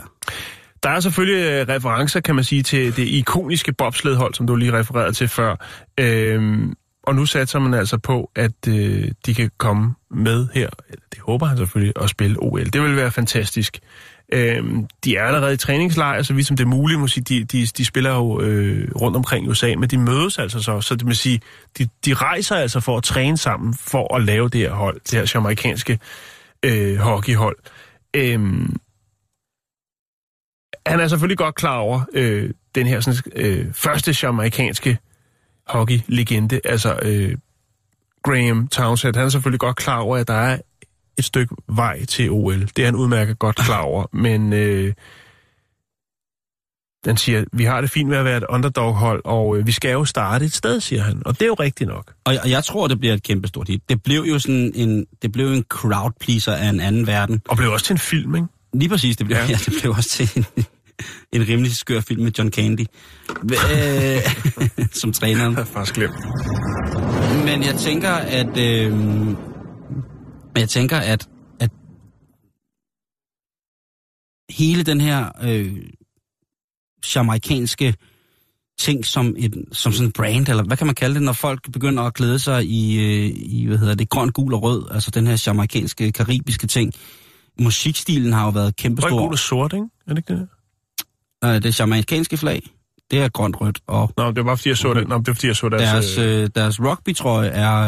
[0.82, 4.72] Der er selvfølgelig øh, referencer, kan man sige, til det ikoniske bobsledhold, som du lige
[4.72, 5.56] refererede til før.
[6.00, 10.68] Øhm, og nu satser man altså på, at øh, de kan komme med her.
[11.12, 12.64] Det håber han selvfølgelig at spille OL.
[12.64, 13.78] Det vil være fantastisk.
[14.32, 17.00] Øhm, de er allerede i træningslejr, så vidt som det er muligt.
[17.00, 20.38] Må sige, de, de, de spiller jo øh, rundt omkring i USA, men de mødes
[20.38, 20.80] altså så.
[20.80, 21.40] Så det vil sige,
[21.78, 25.18] de, de rejser altså for at træne sammen for at lave det her hold, det
[25.18, 25.98] her jamaikanske
[26.62, 27.56] øh, hockeyhold.
[28.14, 28.76] Øhm,
[30.86, 34.98] han er selvfølgelig godt klar over øh, den her sådan, øh, første jamaikanske
[35.68, 37.36] hockey-legende, altså øh,
[38.22, 39.16] Graham Townsend.
[39.16, 40.58] Han er selvfølgelig godt klar over, at der er
[41.18, 42.60] et stykke vej til OL.
[42.60, 44.94] Det er han udmærket godt klar over, men øh,
[47.04, 49.92] den siger, vi har det fint med at være et underdog-hold, og øh, vi skal
[49.92, 51.22] jo starte et sted, siger han.
[51.26, 52.12] Og det er jo rigtigt nok.
[52.24, 53.82] Og, og jeg tror, det bliver et kæmpe stort hit.
[53.88, 57.42] Det blev jo sådan en, det blev en crowd pleaser af en anden verden.
[57.48, 58.48] Og blev også til en film, ikke?
[58.74, 59.46] Lige præcis, det blev, ja.
[59.48, 59.58] Ja.
[59.66, 60.64] det blev også til en,
[61.32, 62.86] en rimelig skør film med John Candy
[63.44, 64.20] øh,
[65.00, 65.56] som træneren.
[65.56, 66.14] Jeg faktisk glemt.
[67.44, 68.92] Men jeg tænker, at øh,
[70.56, 71.28] jeg tænker, at,
[71.60, 71.70] at
[74.50, 75.76] hele den her øh,
[77.14, 77.94] jamaikanske
[78.78, 81.72] ting som, et, som sådan en brand, eller hvad kan man kalde det, når folk
[81.72, 85.10] begynder at klæde sig i, øh, i hvad hedder det, grøn, gul og rød, altså
[85.10, 86.92] den her jamaikanske, karibiske ting.
[87.60, 89.18] Musikstilen har jo været kæmpestor.
[89.18, 89.86] gul og sort, ikke?
[90.06, 90.48] Er det ikke det?
[91.44, 92.70] Øh, det jamaikanske flag,
[93.10, 95.08] det er grønt, rødt, og Nå, det var bare fordi, jeg så det.
[95.08, 95.82] Nå, det var fordi, jeg så deres...
[95.82, 97.80] deres, øh, øh, deres rugby-trøje er,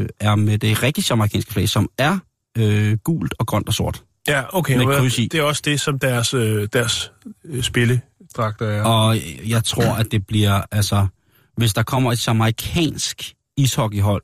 [0.00, 2.18] øh, er med det rigtige jamaikanske flag, som er
[2.58, 4.02] øh, gult og grønt og sort.
[4.28, 4.76] ja, okay.
[4.76, 5.28] med kryds i.
[5.32, 7.12] Det er også det, som deres, øh, deres
[7.44, 8.82] øh, spilledragter er.
[8.82, 9.16] Og
[9.48, 11.06] jeg tror, at det bliver, altså,
[11.56, 14.22] hvis der kommer et jamaikansk ishockeyhold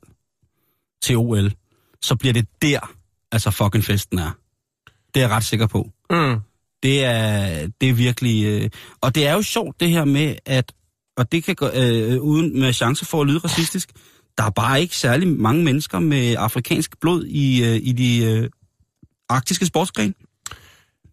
[1.03, 1.51] til OL,
[2.01, 2.79] så bliver det der,
[3.31, 4.31] altså fucking festen er.
[5.13, 5.89] Det er jeg ret sikker på.
[6.09, 6.39] Mm.
[6.83, 8.45] Det er, det er virkelig...
[8.45, 8.69] Øh,
[9.01, 10.73] og det er jo sjovt det her med, at...
[11.17, 13.91] Og det kan gå, øh, uden med chance for at lyde racistisk.
[14.37, 18.49] Der er bare ikke særlig mange mennesker med afrikansk blod i, øh, i de øh,
[19.29, 20.13] arktiske sportsgrene.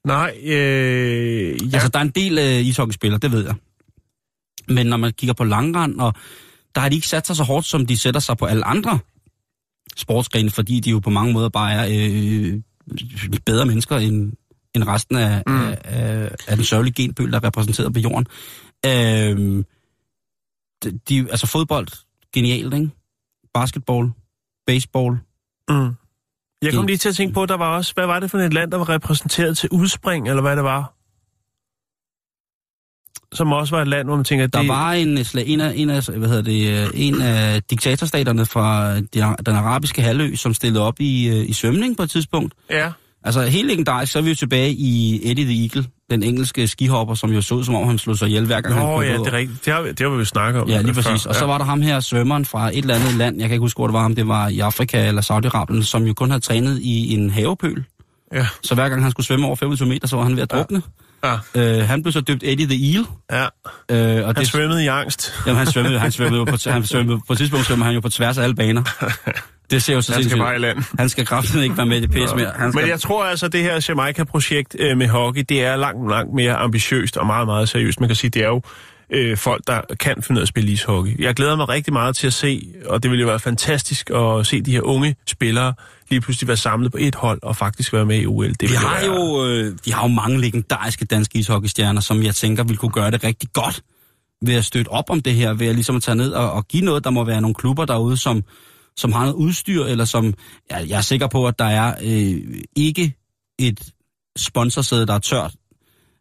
[0.05, 3.55] Nej, øh, ja, Altså, der er en del øh, ishockeyspillere, det ved jeg.
[4.68, 6.14] Men når man kigger på langrand, og
[6.74, 8.99] der har de ikke sat sig så hårdt, som de sætter sig på alle andre
[9.97, 12.61] sportsgrene, fordi de jo på mange måder bare er øh,
[13.47, 14.32] bedre mennesker end,
[14.74, 15.61] end resten af, mm.
[15.61, 18.26] af, af, af den sørgelige genpøl, der er repræsenteret på jorden.
[18.87, 19.64] Øh,
[20.84, 21.89] de, de, altså fodbold,
[22.32, 22.91] genialt, ikke?
[23.55, 24.11] Basketball,
[24.66, 25.18] baseball,
[25.68, 25.95] Mm.
[26.62, 28.55] Jeg kom lige til at tænke på, der var også, hvad var det for et
[28.55, 30.95] land, der var repræsenteret til udspring, eller hvad det var?
[33.35, 34.68] Som også var et land, hvor man tænker, at Der det...
[34.68, 38.97] var en, sla- en, af, en, af, hvad hedder det, øh, en af diktatorstaterne fra
[39.01, 42.55] de- den arabiske halvø, som stillede op i, øh, i svømning på et tidspunkt.
[42.70, 42.91] Ja,
[43.24, 47.14] Altså helt legendarisk, så er vi jo tilbage i Eddie the Eagle, den engelske skihopper,
[47.14, 49.12] som jo så ud, som om han slog sig ihjel hver gang han Nå kørte
[49.12, 49.24] ja, ud.
[49.24, 49.64] det er rigtigt.
[49.64, 50.68] Det har, vi- det har vi jo snakket om.
[50.68, 51.03] Ja, lige før.
[51.03, 51.27] præcis.
[51.27, 53.61] Og så var der ham her, svømmeren fra et eller andet land, jeg kan ikke
[53.61, 56.41] huske, hvor det var, om det var i Afrika eller Saudi-Arabien, som jo kun havde
[56.43, 57.85] trænet i en havepøl.
[58.35, 60.51] Ja, Så hver gang han skulle svømme over 25 meter, så var han ved at
[60.51, 60.77] drukne.
[60.77, 60.91] ja,
[61.55, 63.07] Øh, han blev så døbt Eddie the Eel.
[63.33, 63.43] ja.
[63.43, 65.35] Øh, og Han det, svømmede i angst.
[65.47, 68.09] Jamen, han svømmede, han svømmede på, han svømmede, på et tidspunkt svømmer han jo på
[68.09, 68.83] tværs af alle baner.
[69.71, 70.83] Det ser jo så Han skal bare i land.
[70.99, 72.53] Han skal kraftigt ikke være med i det pis mere.
[72.57, 75.77] Han skal, Men jeg tror altså, at det her Jamaica-projekt øh, med hockey, det er
[75.77, 78.01] langt, langt mere ambitiøst og meget, meget seriøst.
[78.01, 78.62] Man kan sige, det er jo
[79.11, 81.20] øh, folk, der kan finde ud af at spille ishockey.
[81.20, 84.46] Jeg glæder mig rigtig meget til at se, og det ville jo være fantastisk at
[84.46, 85.74] se de her unge spillere
[86.11, 88.48] lige pludselig være samlet på et hold og faktisk være med i OL.
[88.48, 89.07] Det vi har være...
[89.07, 93.11] jo, øh, vi har jo mange legendariske danske ishockeystjerner, som jeg tænker vil kunne gøre
[93.11, 93.82] det rigtig godt
[94.42, 96.68] ved at støtte op om det her, ved at ligesom at tage ned og, og
[96.68, 97.04] give noget.
[97.04, 98.42] Der må være nogle klubber derude, som,
[98.96, 100.34] som har noget udstyr, eller som,
[100.70, 103.14] ja, jeg er sikker på, at der er øh, ikke
[103.59, 103.92] et
[104.36, 105.54] sponsorsæde, der er tørt.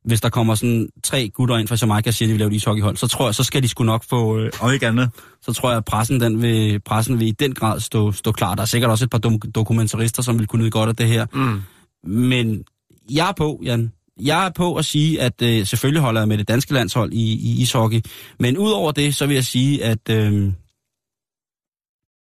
[0.06, 2.52] Hvis der kommer sådan tre gutter ind fra Jamaica og siger, at de vil lave
[2.52, 5.10] et ishockeyhold, så tror jeg, så skal de sgu nok få, øh, og ikke andet,
[5.42, 8.56] så tror jeg, at pressen, den vil, pressen vil i den grad stå, stå klar.
[8.56, 11.08] Der er sikkert også et par dom- dokumentarister, som vil kunne nyde godt af det
[11.08, 11.26] her.
[11.34, 11.62] Mm.
[12.12, 12.64] Men
[13.12, 13.92] jeg er på, Jan.
[14.22, 17.34] Jeg er på at sige, at øh, selvfølgelig holder jeg med det danske landshold i,
[17.34, 18.02] i ishockey.
[18.40, 20.52] Men udover det, så vil jeg sige, at øh,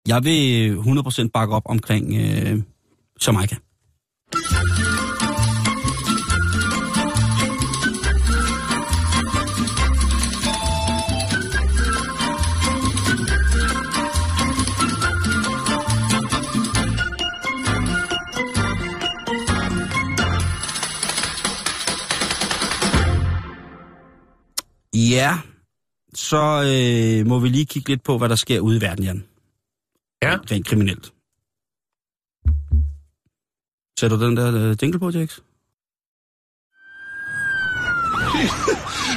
[0.08, 2.62] jeg vil 100% bakke op omkring øh,
[3.28, 3.56] Jamaica.
[24.98, 25.40] Ja,
[26.14, 29.24] så øh, må vi lige kigge lidt på, hvad der sker ude i verden, Jan.
[30.22, 30.38] Ja.
[30.52, 31.14] Rent kriminelt.
[34.00, 35.40] Sætter du den der uh, jingle på, Jax?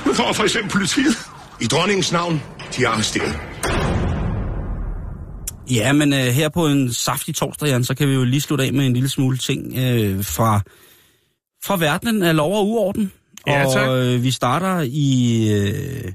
[0.07, 1.17] Nu kommer for eksempel politiet.
[1.61, 2.43] I dronningens navn,
[2.77, 3.41] de er arresteret.
[5.71, 8.65] Ja, men uh, her på en saftig torsdag, Jan, så kan vi jo lige slutte
[8.65, 10.61] af med en lille smule ting uh, fra,
[11.65, 13.13] fra verdenen af lov og uorden.
[13.47, 13.89] Ja, tak.
[13.89, 16.13] og uh, vi starter i, uh,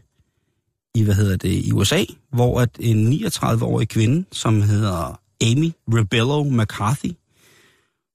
[0.95, 2.03] i, hvad hedder det, i USA,
[2.34, 7.11] hvor at en 39-årig kvinde, som hedder Amy Rebello McCarthy,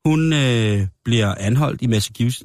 [0.04, 1.86] hun øh, bliver anholdt i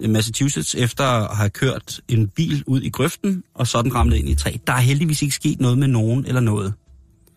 [0.07, 4.35] Massachusetts, efter at have kørt en bil ud i grøften, og sådan ramlet ind i
[4.35, 4.51] træ.
[4.67, 6.73] Der er heldigvis ikke sket noget med nogen eller noget.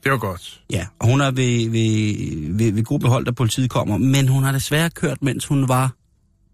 [0.04, 0.60] Det var godt.
[0.70, 4.42] Ja, og hun er ved, ved, ved, ved god behold, da politiet kommer, men hun
[4.42, 5.92] har desværre kørt, mens hun var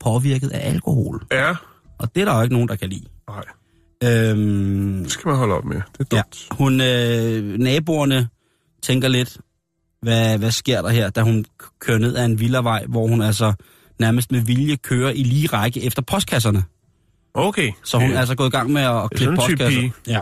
[0.00, 1.26] påvirket af alkohol.
[1.32, 1.54] Ja.
[1.99, 3.05] Og det er der jo ikke nogen, der kan lide.
[3.28, 3.45] Nej,
[4.05, 5.76] Øhm, det skal man holde op med.
[5.99, 6.47] Det er ja, dumt.
[6.51, 8.28] hun, øh, naboerne
[8.82, 9.38] tænker lidt,
[10.03, 11.45] hvad, hvad sker der her, da hun
[11.80, 13.53] kører ned ad en villavej, hvor hun altså
[14.01, 16.64] nærmest med vilje kører i lige række efter postkasserne.
[17.34, 17.72] Okay.
[17.84, 18.14] Så hun Ja.
[18.14, 19.80] er altså gået i gang med at, at klippe type postkasser.
[19.80, 19.92] pige.
[20.07, 20.20] Ja.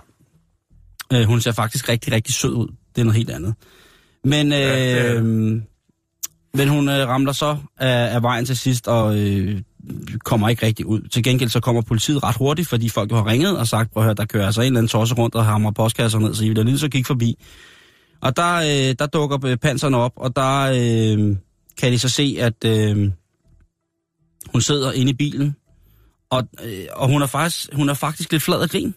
[1.12, 2.68] Øh, hun ser faktisk rigtig, rigtig sød ud.
[2.94, 3.54] Det er noget helt andet.
[4.24, 5.22] Men, øh, Ja, det.
[6.54, 9.60] men hun øh, ramler så af, af vejen til sidst og øh,
[10.24, 11.08] kommer ikke rigtig ud.
[11.08, 14.02] Til gengæld så kommer politiet ret hurtigt, fordi folk jo har ringet og sagt, prøv
[14.02, 16.44] at høre, der kører altså en eller anden tosse rundt og hamrer postkasser ned, så
[16.44, 17.38] I vil lige så kigge forbi.
[18.20, 21.36] Og der, øh, der dukker øh, panserne op, og der øh,
[21.78, 23.10] kan de så se, at øh,
[24.52, 25.56] hun sidder inde i bilen,
[26.30, 28.94] og, øh, og hun, er faktisk, hun er faktisk lidt flad af grin.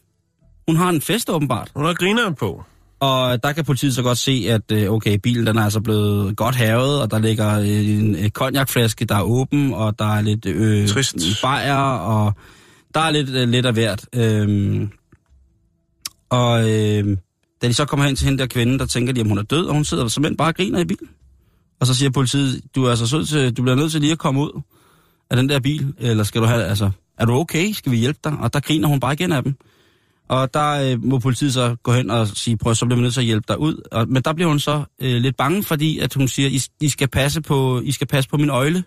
[0.67, 1.71] Hun har en fest åbenbart.
[1.75, 2.63] Hun har grineren på.
[2.99, 6.37] Og der kan politiet så godt se, at øh, okay, bilen den er altså blevet
[6.37, 10.21] godt havet, og der ligger øh, en øh, cognacflaske, der er åben, og der er
[10.21, 11.15] lidt øh, Trist.
[11.41, 12.33] bajer, og
[12.93, 14.05] der er lidt, øh, lidt af hvert.
[14.15, 14.89] Øhm,
[16.29, 17.17] og øh,
[17.61, 19.43] da de så kommer hen til hende der kvinde, der tænker de, om hun er
[19.43, 21.09] død, og hun sidder simpelthen bare og griner i bilen.
[21.79, 24.19] Og så siger politiet, du er altså sød til, du bliver nødt til lige at
[24.19, 24.61] komme ud
[25.29, 28.19] af den der bil, eller skal du have, altså, er du okay, skal vi hjælpe
[28.23, 28.33] dig?
[28.39, 29.55] Og der griner hun bare igen af dem.
[30.27, 33.13] Og der øh, må politiet så gå hen og sige, prøv, så bliver vi nødt
[33.13, 33.87] til at hjælpe dig ud.
[33.91, 36.89] Og, men der bliver hun så øh, lidt bange, fordi at hun siger, I, I,
[36.89, 38.83] skal passe på, I skal passe på min øjle.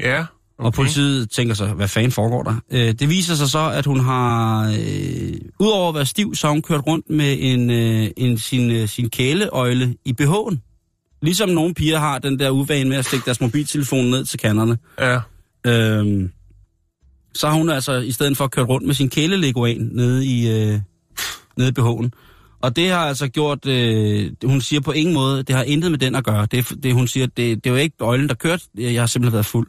[0.00, 0.18] Ja.
[0.58, 0.66] Okay.
[0.66, 2.56] Og politiet tænker så, hvad fanden foregår der?
[2.70, 6.52] Øh, det viser sig så, at hun har, øh, udover at være stiv, så har
[6.52, 10.56] hun kørt rundt med en, øh, en, sin, øh, sin kæleøjle i BH'en.
[11.22, 14.78] Ligesom nogle piger har den der uvane med at stikke deres mobiltelefon ned til kanderne.
[15.00, 15.20] Ja.
[15.66, 16.32] Øhm,
[17.34, 20.80] så har hun altså i stedet for kørt rundt med sin kæleleguan nede i, øh,
[21.56, 22.08] nede i BH'en.
[22.62, 25.98] Og det har altså gjort, øh, hun siger på ingen måde, det har intet med
[25.98, 26.46] den at gøre.
[26.46, 29.46] Det, det hun siger, det, det var ikke øjlen, der kørte, jeg har simpelthen været
[29.46, 29.68] fuld.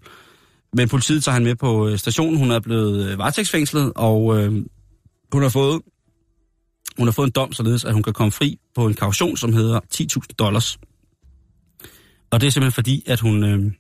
[0.74, 4.66] Men politiet tager han med på øh, stationen, hun er blevet øh, varetægtsfængslet, og øh,
[5.32, 5.82] hun har fået
[6.98, 9.54] hun har fået en dom, således at hun kan komme fri på en kaution, som
[9.54, 10.80] hedder 10.000 dollars.
[12.32, 13.72] Og det er simpelthen fordi, at hun øh,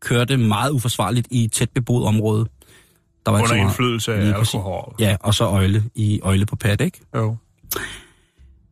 [0.00, 2.46] kørte meget uforsvarligt i et tæt beboet område.
[3.26, 4.94] Der var ikke Under meget- indflydelse af alkohol.
[4.98, 7.00] Ja, og så øjle i øjle på pat, ikke?
[7.16, 7.36] Jo.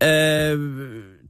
[0.02, 0.58] Øh,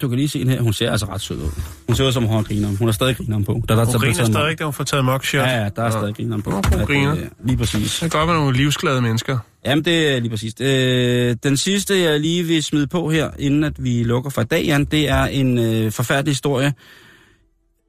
[0.00, 1.50] du kan lige se hende her, hun ser altså ret sød ud.
[1.86, 2.76] Hun ser ud som, hun har grineren.
[2.76, 3.62] Hun har stadig grineren på.
[3.68, 5.40] Der, der Hun griner stadig, da hun får taget mugshot.
[5.40, 6.50] Ja, ja, der er stadig grineren på.
[6.50, 7.16] Nå, hun griner.
[7.16, 7.98] øh, lige præcis.
[8.02, 9.38] Det godt være nogle livsglade mennesker.
[9.66, 10.54] Jamen, det er lige præcis.
[10.60, 14.64] Øh, den sidste, jeg lige vil smide på her, inden at vi lukker for dag,
[14.64, 16.74] Jan, det er en øh, forfærdelig historie.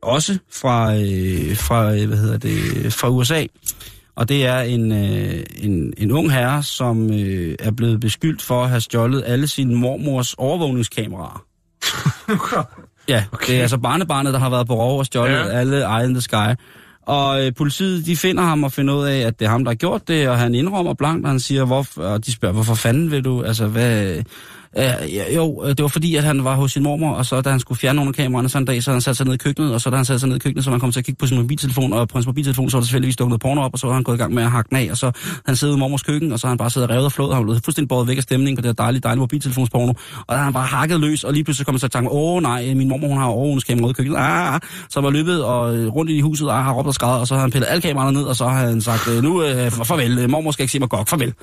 [0.03, 3.45] Også fra, øh, fra, øh, hvad hedder det, fra USA.
[4.19, 8.63] Og det er en, øh, en, en ung herre, som øh, er blevet beskyldt for
[8.63, 11.43] at have stjålet alle sine mormors overvågningskameraer.
[13.07, 13.47] Ja, okay.
[13.47, 15.47] det er altså barnebarnet, der har været på rov og stjålet Ja.
[15.49, 16.55] alle Eye in the Sky.
[17.01, 19.71] Og øh, politiet, de finder ham og finder ud af, at det er ham, der
[19.71, 22.73] har gjort det, og han indrømmer blankt, og han siger, hvorfor, og de spørger, hvorfor
[22.75, 24.23] fanden vil du, altså hvad...
[24.77, 24.83] Øh,
[25.15, 27.49] ja, jo, øh, det var fordi, at han var hos sin mormor, og så da
[27.49, 29.37] han skulle fjerne nogle af kameraerne sådan en dag, så han sat sig ned i
[29.37, 31.05] køkkenet, og så da han satte sig ned i køkkenet, så han kom til at
[31.05, 33.61] kigge på sin mobiltelefon, og på hans mobiltelefon, så var der selvfølgelig dukket noget porno
[33.61, 35.11] op, og så var han gået i gang med at hakke den af, og så
[35.45, 37.29] han sidder i mormors køkken, og så har han bare siddet og revet og flået,
[37.29, 39.93] og han blev fuldstændig båret væk af stemningen på det der dejlige, dejlige mobiltelefonsporno,
[40.27, 42.11] og der har han bare hakket løs, og lige pludselig kom han så i tanke,
[42.11, 44.59] åh nej, min mormor hun har overvågningskamera kamera i køkkenet, ah,
[44.89, 47.33] så var løbet og øh, rundt i huset, og har råbt og skrevet, og så
[47.33, 50.29] har han pillet alle kameraerne ned, og så har han sagt, øh, nu øh, farvel,
[50.29, 51.33] mormor skal ikke se mig godt, farvel.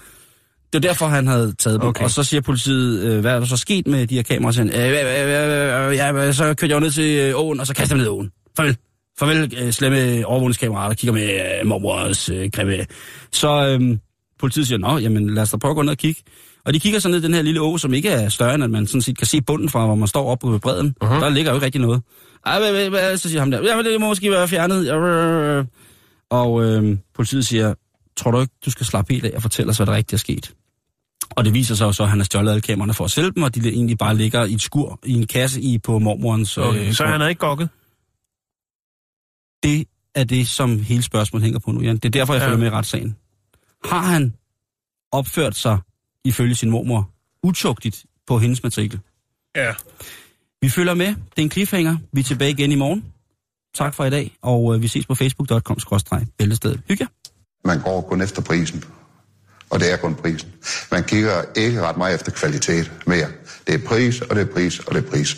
[0.73, 1.89] Det var derfor, han havde taget dem.
[1.89, 2.05] Okay.
[2.05, 4.53] Og så siger politiet, øh, hvad er der så sket med de her kameraer?
[4.53, 7.75] Så, øh, øh, øh, øh, ja, så kørte jeg ned til øh, åen, og så
[7.75, 8.31] kastede jeg ned i åen.
[8.57, 8.77] Farvel.
[9.19, 12.87] Farvel, øh, slemme overvågningskameraer, der kigger med øh, mormors øh, grimme.
[13.33, 13.99] Så øh,
[14.41, 16.23] politiet siger, nå, jamen lad os da prøve at gå ned og kigge.
[16.65, 18.65] Og de kigger så ned i den her lille å, som ikke er større, end
[18.65, 20.95] at man sådan set kan se bunden fra, hvor man står oppe på bredden.
[21.05, 21.15] Uh-huh.
[21.15, 22.03] Der ligger jo ikke rigtig noget.
[22.47, 24.91] Ej, hvad, hvad, hvad, så siger ham der, ja, det må måske være fjernet.
[26.31, 27.75] Og øh, politiet siger,
[28.17, 30.19] tror du ikke, du skal slappe helt af og fortælle os, hvad der rigtigt er
[30.19, 30.55] sket?
[31.31, 33.31] Og det viser sig jo så, at han har stjålet alle kameraerne for at sælge
[33.33, 36.59] dem, og de egentlig bare ligger i et skur, i en kasse i på mormorens...
[36.59, 37.69] Okay, øh, så han er ikke gokket?
[39.63, 41.97] Det er det, som hele spørgsmålet hænger på nu, Jan.
[41.97, 42.47] Det er derfor, jeg Ja.
[42.47, 43.17] følger med i retssagen.
[43.85, 44.35] Har han
[45.13, 45.79] opført sig,
[46.25, 47.11] ifølge sin mormor,
[47.43, 49.01] utugtigt på hendes matrikel?
[49.57, 49.75] Ja.
[50.61, 51.07] Vi følger med.
[51.07, 51.97] Det er en cliffhanger.
[52.13, 53.05] Vi er tilbage igen i morgen.
[53.75, 56.81] Tak for i dag, og øh, vi ses på facebook.com-bæltestedet.
[56.89, 57.07] Hygge.
[57.67, 58.85] Man går kun efter prisen.
[59.71, 60.49] Og det er kun prisen.
[60.93, 63.27] Man kigger ikke ret meget efter kvalitet mere.
[63.67, 65.37] Det er pris, og det er pris, og det er pris.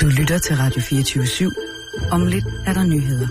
[0.00, 2.10] Du lytter til Radio 24 /7.
[2.12, 3.28] Om lidt er der nyheder.